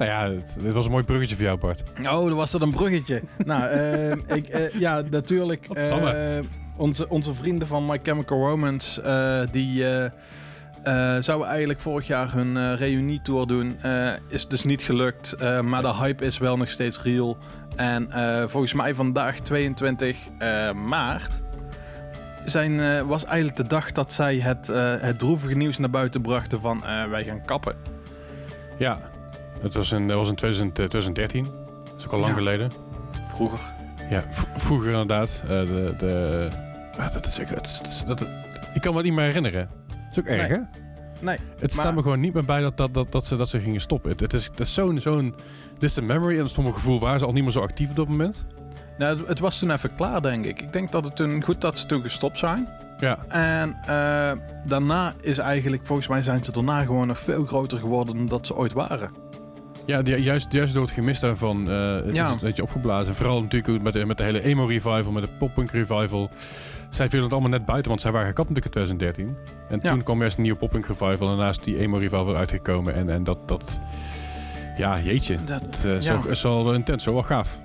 Nou 0.02 0.14
ja, 0.14 0.42
dit 0.62 0.74
was 0.74 0.86
een 0.86 0.92
mooi 0.92 1.04
bruggetje 1.04 1.36
voor 1.36 1.46
jou, 1.46 1.58
Bart. 1.58 1.84
Oh, 2.00 2.28
er 2.28 2.36
was 2.36 2.52
dat 2.52 2.62
een 2.62 2.72
bruggetje. 2.72 3.22
nou, 3.46 3.64
eh, 3.64 4.12
ik, 4.12 4.48
eh, 4.48 4.80
ja, 4.80 5.02
natuurlijk. 5.10 5.68
Eh, 5.74 6.40
onze, 6.76 7.10
onze 7.10 7.34
vrienden 7.34 7.68
van 7.68 7.86
My 7.86 8.00
Chemical 8.04 8.38
Romance, 8.38 9.02
eh, 9.02 9.42
die 9.52 9.86
eh, 9.86 10.06
eh, 11.16 11.24
zouden 11.24 11.48
eigenlijk 11.48 11.80
vorig 11.80 12.08
jaar 12.08 12.34
hun 12.34 12.58
eh 12.58 12.78
reunietour 12.78 13.48
doen. 13.48 13.82
Eh, 13.82 14.14
is 14.28 14.48
dus 14.48 14.64
niet 14.64 14.82
gelukt, 14.82 15.34
eh, 15.34 15.62
maar 15.62 15.82
de 15.82 15.96
hype 15.96 16.26
is 16.26 16.38
wel 16.38 16.58
nog 16.58 16.70
steeds 16.70 17.02
real. 17.02 17.38
En 17.76 18.12
eh, 18.12 18.44
volgens 18.48 18.74
mij 18.74 18.96
vandaag, 18.96 19.40
22 19.40 20.18
eh, 20.38 20.72
maart, 20.74 21.42
zijn, 22.46 22.80
eh, 22.80 23.02
was 23.02 23.26
eigenlijk 23.26 23.58
de 23.58 23.68
dag 23.68 23.92
dat 23.92 24.14
zij 24.14 24.36
het, 24.38 24.70
eh, 24.70 24.94
het 25.00 25.20
droevige 25.20 25.54
nieuws 25.56 25.78
naar 25.78 25.90
buiten 25.90 26.22
brachten 26.22 26.62
van 26.62 26.86
eh, 26.86 27.04
wij 27.04 27.24
gaan 27.24 27.46
kappen. 27.46 27.76
Ja, 28.78 29.11
het 29.62 29.74
was 29.74 29.92
in, 29.92 30.08
dat 30.08 30.18
was 30.18 30.30
in 30.30 30.36
2000, 30.36 30.70
eh, 30.80 30.86
2013. 30.86 31.44
Dat 31.84 31.94
is 31.98 32.06
ook 32.06 32.12
al 32.12 32.20
lang 32.20 32.32
Ja. 32.32 32.38
geleden. 32.38 32.72
Vroeger. 33.36 33.60
Ja, 34.10 34.24
vroeger 34.56 34.90
inderdaad. 34.92 35.42
eh, 35.44 35.50
de, 35.50 35.94
de, 35.98 36.48
ah, 37.00 37.14
dat 37.14 37.26
is, 37.26 37.40
is- 37.84 38.04
dat, 38.06 38.22
ik 38.74 38.82
kan 38.82 38.92
me 38.92 38.98
het 38.98 39.06
niet 39.06 39.16
meer 39.16 39.26
herinneren. 39.26 39.70
Dat 39.88 39.98
is 40.12 40.20
ook 40.20 40.26
erg, 40.26 40.48
Nee. 40.50 40.58
hè? 40.58 40.64
Nee, 41.20 41.38
Het 41.60 41.72
staat 41.72 41.86
maar- 41.86 41.94
me 41.94 42.02
gewoon 42.02 42.20
niet 42.20 42.34
meer 42.34 42.46
bij 42.46 42.62
dat, 42.62 42.78
dat, 42.78 42.94
dat, 42.94 43.12
dat, 43.12 43.26
ze, 43.26 43.36
dat 43.36 43.50
ze 43.50 43.60
gingen 43.60 43.82
stoppen. 43.82 44.12
Het, 44.12 44.20
het 44.20 44.34
is, 44.34 44.46
het 44.46 44.60
is 44.60 44.74
zo'n 44.74 45.00
zo'n 45.00 45.36
distant 45.78 46.08
memory. 46.08 46.40
En 46.40 46.50
voor 46.50 46.64
mijn 46.64 46.76
gevoel 46.76 47.00
waren 47.00 47.20
ze 47.20 47.26
al 47.26 47.32
niet 47.32 47.44
meer 47.44 47.52
zo 47.52 47.60
actief 47.62 47.90
op 47.90 47.96
dat 47.96 48.08
moment. 48.08 48.46
Nou, 48.98 49.18
het, 49.18 49.28
het 49.28 49.40
was 49.40 49.60
toen 49.60 49.72
even 49.72 49.96
klaar, 49.96 50.22
denk 50.22 50.46
ik. 50.46 50.62
Ik 50.62 50.74
denk 50.74 50.92
dat 50.92 51.04
het 51.06 51.16
toen 51.16 51.44
goed 51.44 51.62
dat 51.62 51.78
ze 51.78 51.86
toen 51.86 52.02
gestopt 52.02 52.38
zijn. 52.38 52.68
Ja, 53.00 53.18
En 53.28 53.78
eh, 53.86 54.32
daarna 54.66 55.14
is 55.22 55.38
eigenlijk, 55.38 55.86
volgens 55.86 56.08
mij 56.08 56.22
zijn 56.22 56.44
ze 56.44 56.52
daarna 56.52 56.84
gewoon 56.84 57.08
nog 57.08 57.20
veel 57.20 57.46
groter 57.46 57.78
geworden 57.78 58.16
dan 58.18 58.26
dat 58.28 58.46
ze 58.48 58.56
ooit 58.56 58.74
waren. 58.74 59.10
Ja 59.92 60.02
die, 60.02 60.22
juist, 60.22 60.52
juist 60.52 60.74
door 60.74 60.84
het 60.84 60.92
gemis 60.92 61.20
daarvan 61.20 61.66
Ja. 61.66 61.74
ja. 61.74 62.26
is 62.26 62.32
het 62.32 62.42
een 62.42 62.48
beetje 62.48 62.64
opgeblazen. 62.64 63.16
Vooral 63.16 63.42
natuurlijk 63.42 63.84
met 63.84 63.94
de, 63.94 64.06
met 64.06 64.18
de 64.18 64.24
hele 64.24 64.42
emo-revival, 64.44 65.12
met 65.12 65.24
de 65.24 65.30
pop-punk 65.40 65.72
revival. 65.72 66.30
Zij 66.90 67.06
vielen 67.10 67.24
het 67.24 67.34
allemaal 67.34 67.52
net 67.52 67.66
buiten, 67.66 67.90
want 67.90 68.02
zij 68.02 68.12
waren 68.12 68.28
gekapt 68.28 68.50
natuurlijk 68.50 68.76
in 68.76 68.82
2013. 68.86 69.54
En 69.70 69.80
Ja. 69.82 69.90
toen 69.92 70.04
kwam 70.04 70.22
eerst 70.22 70.36
een 70.38 70.42
nieuwe 70.44 70.58
pop-punk 70.58 70.86
revival. 70.86 71.30
En 71.30 71.36
daarnaast 71.38 71.64
die 71.64 71.78
emo-revival 71.78 72.36
uitgekomen. 72.36 72.94
En, 72.96 73.10
en 73.10 73.24
dat, 73.24 73.48
dat... 73.48 73.80
Ja, 74.78 75.00
jeetje. 75.00 75.38
Dat- 75.46 75.82
eh, 75.86 75.96
is, 75.96 76.06
ja. 76.06 76.22
wel, 76.22 76.28
is 76.32 76.42
wel 76.42 76.74
intens, 76.74 77.04
zo 77.04 77.14
wel 77.14 77.24
gaaf. 77.24 77.60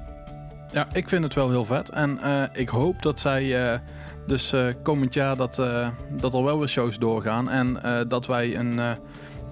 Ja, 0.72 0.86
ik 0.92 1.08
vind 1.08 1.24
het 1.24 1.34
wel 1.34 1.50
heel 1.50 1.64
vet. 1.64 1.88
En 1.88 2.18
eh, 2.18 2.42
ik 2.52 2.68
hoop 2.68 3.02
dat 3.02 3.18
zij 3.18 3.80
dus 4.26 4.54
komend 4.82 5.14
jaar 5.14 5.36
dat, 5.36 5.62
dat 6.20 6.34
er 6.34 6.44
wel 6.44 6.58
weer 6.58 6.68
shows 6.68 6.98
doorgaan. 6.98 7.50
En 7.50 7.78
dat 8.08 8.26
wij 8.26 8.56
een, 8.56 8.80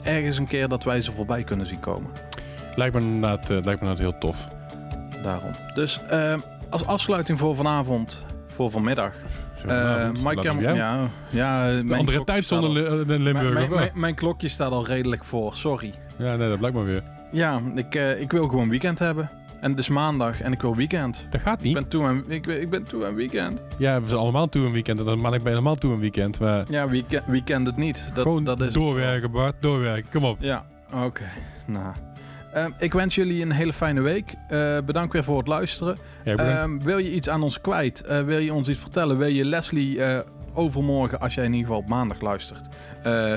ergens 0.03 0.39
een 0.39 0.47
keer 0.47 0.69
dat 0.69 0.85
wij 0.85 1.01
ze 1.01 1.13
voorbij 1.13 1.43
kunnen 1.45 1.67
zien 1.67 1.81
komen. 1.81 2.11
Lijkt 2.77 2.95
me 2.95 3.01
inderdaad, 3.01 3.43
eh, 3.43 3.49
lijkt 3.49 3.65
me 3.65 3.89
inderdaad 3.89 3.99
heel 3.99 4.19
tof. 4.19 4.49
Daarom. 5.23 5.51
Dus 5.75 6.01
eh, 6.09 6.35
als 6.71 6.87
afsluiting 6.87 7.39
voor 7.39 7.55
vanavond, 7.55 8.25
voor 8.47 8.71
vanmiddag. 8.71 9.13
Goed, 9.61 9.73
Mike 10.13 10.23
laten 10.23 10.43
Cam- 10.43 10.57
we 10.57 10.63
jou. 10.63 10.77
ja, 10.77 10.99
ja, 11.31 11.67
De 11.67 11.73
mijn 11.85 11.99
andere 11.99 12.17
klok 12.17 12.27
tijd 12.27 12.45
staat 12.45 12.63
zonder 12.63 12.89
al- 12.91 12.97
Li- 12.97 13.15
eh, 13.15 13.19
Limburg, 13.21 13.69
Mijn, 13.69 13.91
mijn, 13.95 14.15
klokje 14.15 14.49
staat 14.49 14.71
al 14.71 14.87
redelijk 14.87 15.25
voor, 15.25 15.55
sorry. 15.55 15.95
Ja, 16.17 16.37
nee, 16.37 16.49
dat 16.49 16.59
blijkt 16.59 16.77
maar 16.77 16.85
weer. 16.87 17.03
Ja, 17.33 17.61
ik, 17.75 17.95
eh, 17.95 18.21
ik 18.21 18.33
wil 18.33 18.49
gewoon 18.49 18.69
weekend 18.69 18.99
hebben. 18.99 19.31
En 19.61 19.71
het 19.71 19.79
is 19.79 19.89
maandag 19.89 20.41
en 20.41 20.53
ik 20.53 20.61
wil 20.63 20.77
weekend. 20.77 21.27
Dat 21.31 21.41
gaat 21.41 21.59
Ik 21.59 21.65
niet. 21.65 21.75
ben 21.75 21.89
toe 21.89 22.05
aan, 22.05 22.25
ik, 22.29 22.47
ik 22.47 22.71
ben 22.71 22.83
toe 22.85 23.07
aan 23.07 23.15
weekend. 23.15 23.63
Ja, 23.79 24.01
we 24.01 24.09
zijn 24.09 24.21
allemaal 24.21 24.49
toe 24.49 24.67
een 24.67 24.73
weekend. 24.73 24.99
En 24.99 25.05
dan 25.05 25.21
maar 25.21 25.35
ik 25.35 25.43
ben 25.43 25.53
helemaal 25.53 25.75
toe 25.75 25.93
een 25.93 26.01
weekend. 26.01 26.39
Maar 26.41 26.65
Ja, 26.69 26.89
weekend, 26.89 27.25
weekend 27.27 27.67
het 27.67 27.77
niet. 27.77 28.11
Dat, 28.15 28.23
gewoon 28.23 28.45
dat 28.45 28.61
is 28.61 28.65
het 28.67 28.75
doorwerken, 28.75 29.31
Bart. 29.31 29.55
Doorwerken. 29.61 30.11
Kom 30.11 30.25
op. 30.25 30.37
Ja, 30.41 30.65
oké. 30.93 31.25
Nou. 31.67 31.95
Ehm, 32.55 32.71
ik 32.79 32.93
wens 32.93 33.15
jullie 33.15 33.43
een 33.43 33.51
hele 33.51 33.73
fijne 33.73 34.01
week. 34.01 34.35
Eh, 34.49 34.79
bedankt 34.85 35.13
weer 35.13 35.25
voor 35.25 35.39
het 35.39 35.47
luisteren. 35.47 35.99
Ja. 36.25 36.35
Ehm, 36.35 36.79
wil 36.79 36.99
je 36.99 37.13
iets 37.13 37.29
aan 37.29 37.43
ons 37.43 37.61
kwijt? 37.61 38.05
Eh, 38.05 38.23
wil 38.23 38.39
je 38.39 38.55
ons 38.55 38.69
iets 38.69 38.81
vertellen? 38.81 39.19
Wil 39.19 39.29
je 39.29 39.45
Leslie 39.45 40.03
eh, 40.03 40.21
overmorgen, 40.53 41.21
als 41.21 41.35
jij 41.35 41.45
in 41.45 41.53
ieder 41.53 41.67
geval 41.67 41.83
op 41.83 41.89
maandag 41.89 42.21
luistert, 42.21 42.69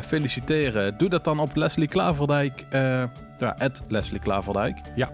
feliciteren? 0.05 0.97
Doe 0.97 1.09
dat 1.09 1.24
dan 1.24 1.39
op 1.39 1.55
Leslie 1.55 1.88
Klaverdijk. 1.88 2.65
ja, 3.39 3.55
at 3.57 3.82
Leslie 3.88 4.20
Klaverdijk. 4.20 4.78
Ja. 4.95 5.11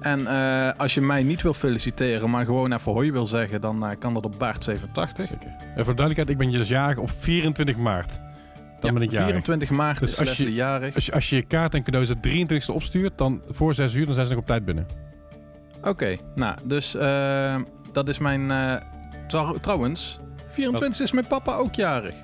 En 0.00 0.26
als 0.76 0.94
je 0.94 1.00
mij 1.00 1.22
niet 1.22 1.42
wil 1.42 1.54
feliciteren, 1.54 2.30
maar 2.30 2.44
gewoon 2.44 2.72
even 2.72 2.92
hoi 2.92 3.12
wil 3.12 3.26
zeggen, 3.26 3.60
dan 3.60 3.96
kan 3.98 4.14
dat 4.14 4.24
op 4.24 4.34
Baart87. 4.34 5.18
En 5.74 5.84
voor 5.84 5.94
de 5.94 6.02
duidelijkheid, 6.02 6.28
ik 6.28 6.38
ben 6.38 6.50
dus 6.50 6.68
jarig 6.68 6.98
op 6.98 7.10
24 7.10 7.76
maart. 7.76 8.18
Dan 8.86 8.94
ben 8.94 9.02
ik 9.02 9.10
jarig. 9.10 9.28
24 9.30 9.70
maart 9.70 9.98
Dus 9.98 10.12
is 10.12 10.18
als 10.18 10.36
je- 10.36 10.52
jarig. 10.52 10.94
Als 10.94 11.06
je, 11.06 11.12
als 11.12 11.30
je 11.30 11.36
je 11.36 11.42
kaart 11.42 11.74
en 11.74 11.82
cadeaus 11.82 12.08
de 12.08 12.16
23e 12.20 12.72
opstuurt, 12.74 13.18
dan 13.18 13.42
voor 13.48 13.74
6 13.74 13.94
uur, 13.94 14.04
dan 14.06 14.14
zijn 14.14 14.26
ze 14.26 14.32
nog 14.32 14.40
op 14.40 14.46
tijd 14.46 14.64
binnen. 14.64 14.86
Oké, 15.82 16.16
nou, 16.34 16.56
dus 16.64 16.94
eh, 16.94 17.56
dat 17.92 18.08
is 18.08 18.18
mijn... 18.18 18.50
eh, 18.50 18.74
trouw- 19.28 19.54
trouwens, 19.58 20.18
24 20.48 21.00
is 21.00 21.12
mijn 21.12 21.26
papa 21.26 21.54
ook 21.56 21.74
jarig. 21.74 22.14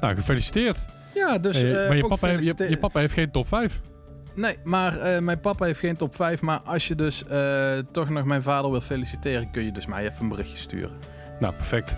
Nou, 0.00 0.14
gefeliciteerd. 0.14 0.84
Ja, 1.14 1.38
dus... 1.38 1.56
Eh, 1.62 1.72
maar 1.88 1.96
je 1.96 2.06
papa, 2.06 2.26
heeft, 2.26 2.58
je, 2.68 2.76
papa 2.80 3.00
heeft 3.00 3.12
geen 3.12 3.30
top 3.30 3.48
5. 3.48 3.80
Nee, 4.34 4.56
maar 4.64 5.22
mijn 5.22 5.40
papa 5.40 5.64
heeft 5.64 5.78
geen 5.80 5.96
top 5.96 6.16
5. 6.16 6.40
Maar 6.40 6.60
als 6.60 6.88
je 6.88 6.94
dus 6.94 7.24
toch 7.92 8.08
nog 8.08 8.24
mijn 8.24 8.42
vader 8.42 8.70
wil 8.70 8.80
feliciteren, 8.80 9.50
kun 9.50 9.64
je 9.64 9.72
dus 9.72 9.86
mij 9.86 10.02
even 10.02 10.22
een 10.22 10.28
berichtje 10.28 10.56
sturen. 10.56 10.96
Nou, 11.40 11.54
perfect. 11.54 11.96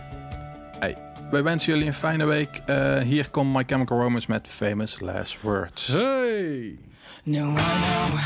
Wij 1.31 1.43
wensen 1.43 1.73
jullie 1.73 1.87
een 1.87 1.95
fijne 1.95 2.25
week. 2.25 2.61
Eh, 2.67 2.99
hier 2.99 3.31
komt 3.31 3.53
My 3.55 3.63
Chemical 3.67 3.99
Romance 3.99 4.27
met 4.31 4.47
Famous 4.49 5.01
Last 5.01 5.41
Words. 5.41 5.87
Hey! 5.87 6.79
No, 7.25 7.41
I 7.41 7.55
know 7.55 8.19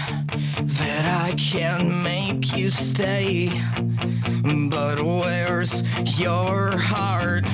that 0.66 1.30
I 1.30 1.34
can 1.34 2.02
make 2.02 2.56
you 2.56 2.70
stay. 2.70 3.50
But 4.68 5.00
where's 5.02 5.82
your 6.18 6.78
heart? 6.78 7.44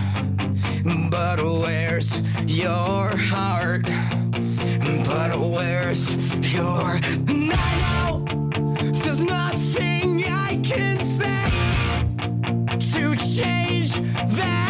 But 1.11 1.40
where's 1.40 2.20
your 2.46 3.16
heart? 3.16 3.88
But 5.05 5.38
where's 5.38 6.14
your. 6.53 7.01
And 7.28 7.53
I 7.53 7.78
know 7.80 8.24
there's 8.92 9.24
nothing 9.24 10.24
I 10.26 10.61
can 10.62 10.98
say 11.01 11.51
to 12.92 13.16
change 13.16 13.94
that 14.36 14.69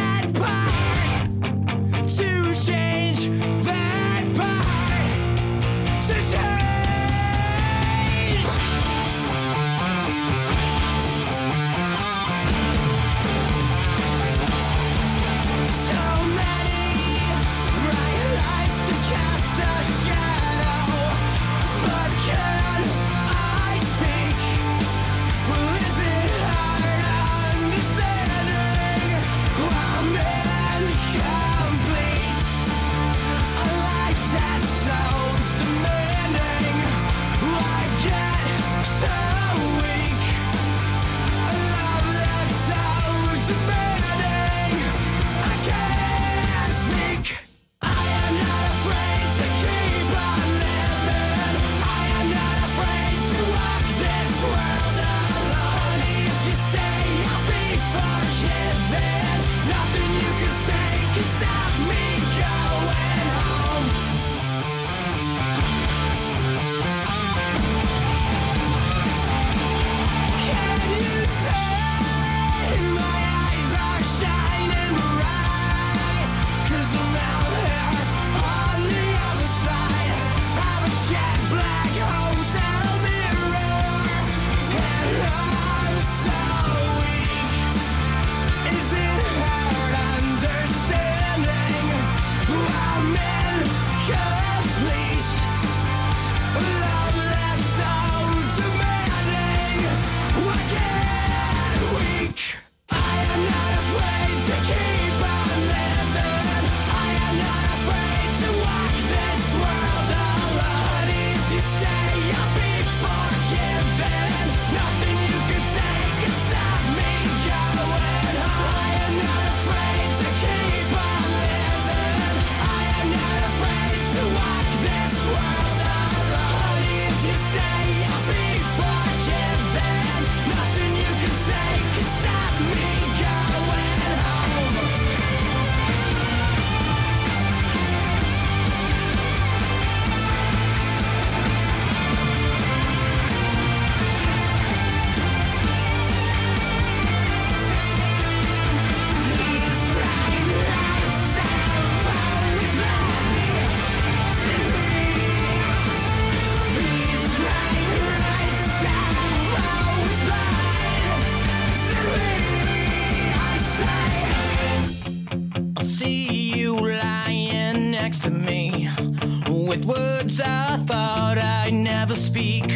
I 170.45 170.77
thought 170.77 171.39
I'd 171.39 171.75
never 171.75 172.15
speak. 172.15 172.71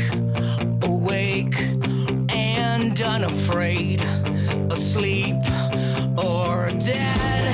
Awake 0.82 1.58
and 2.30 3.00
unafraid, 3.00 4.02
asleep 4.70 5.36
or 6.16 6.70
dead. 6.78 7.53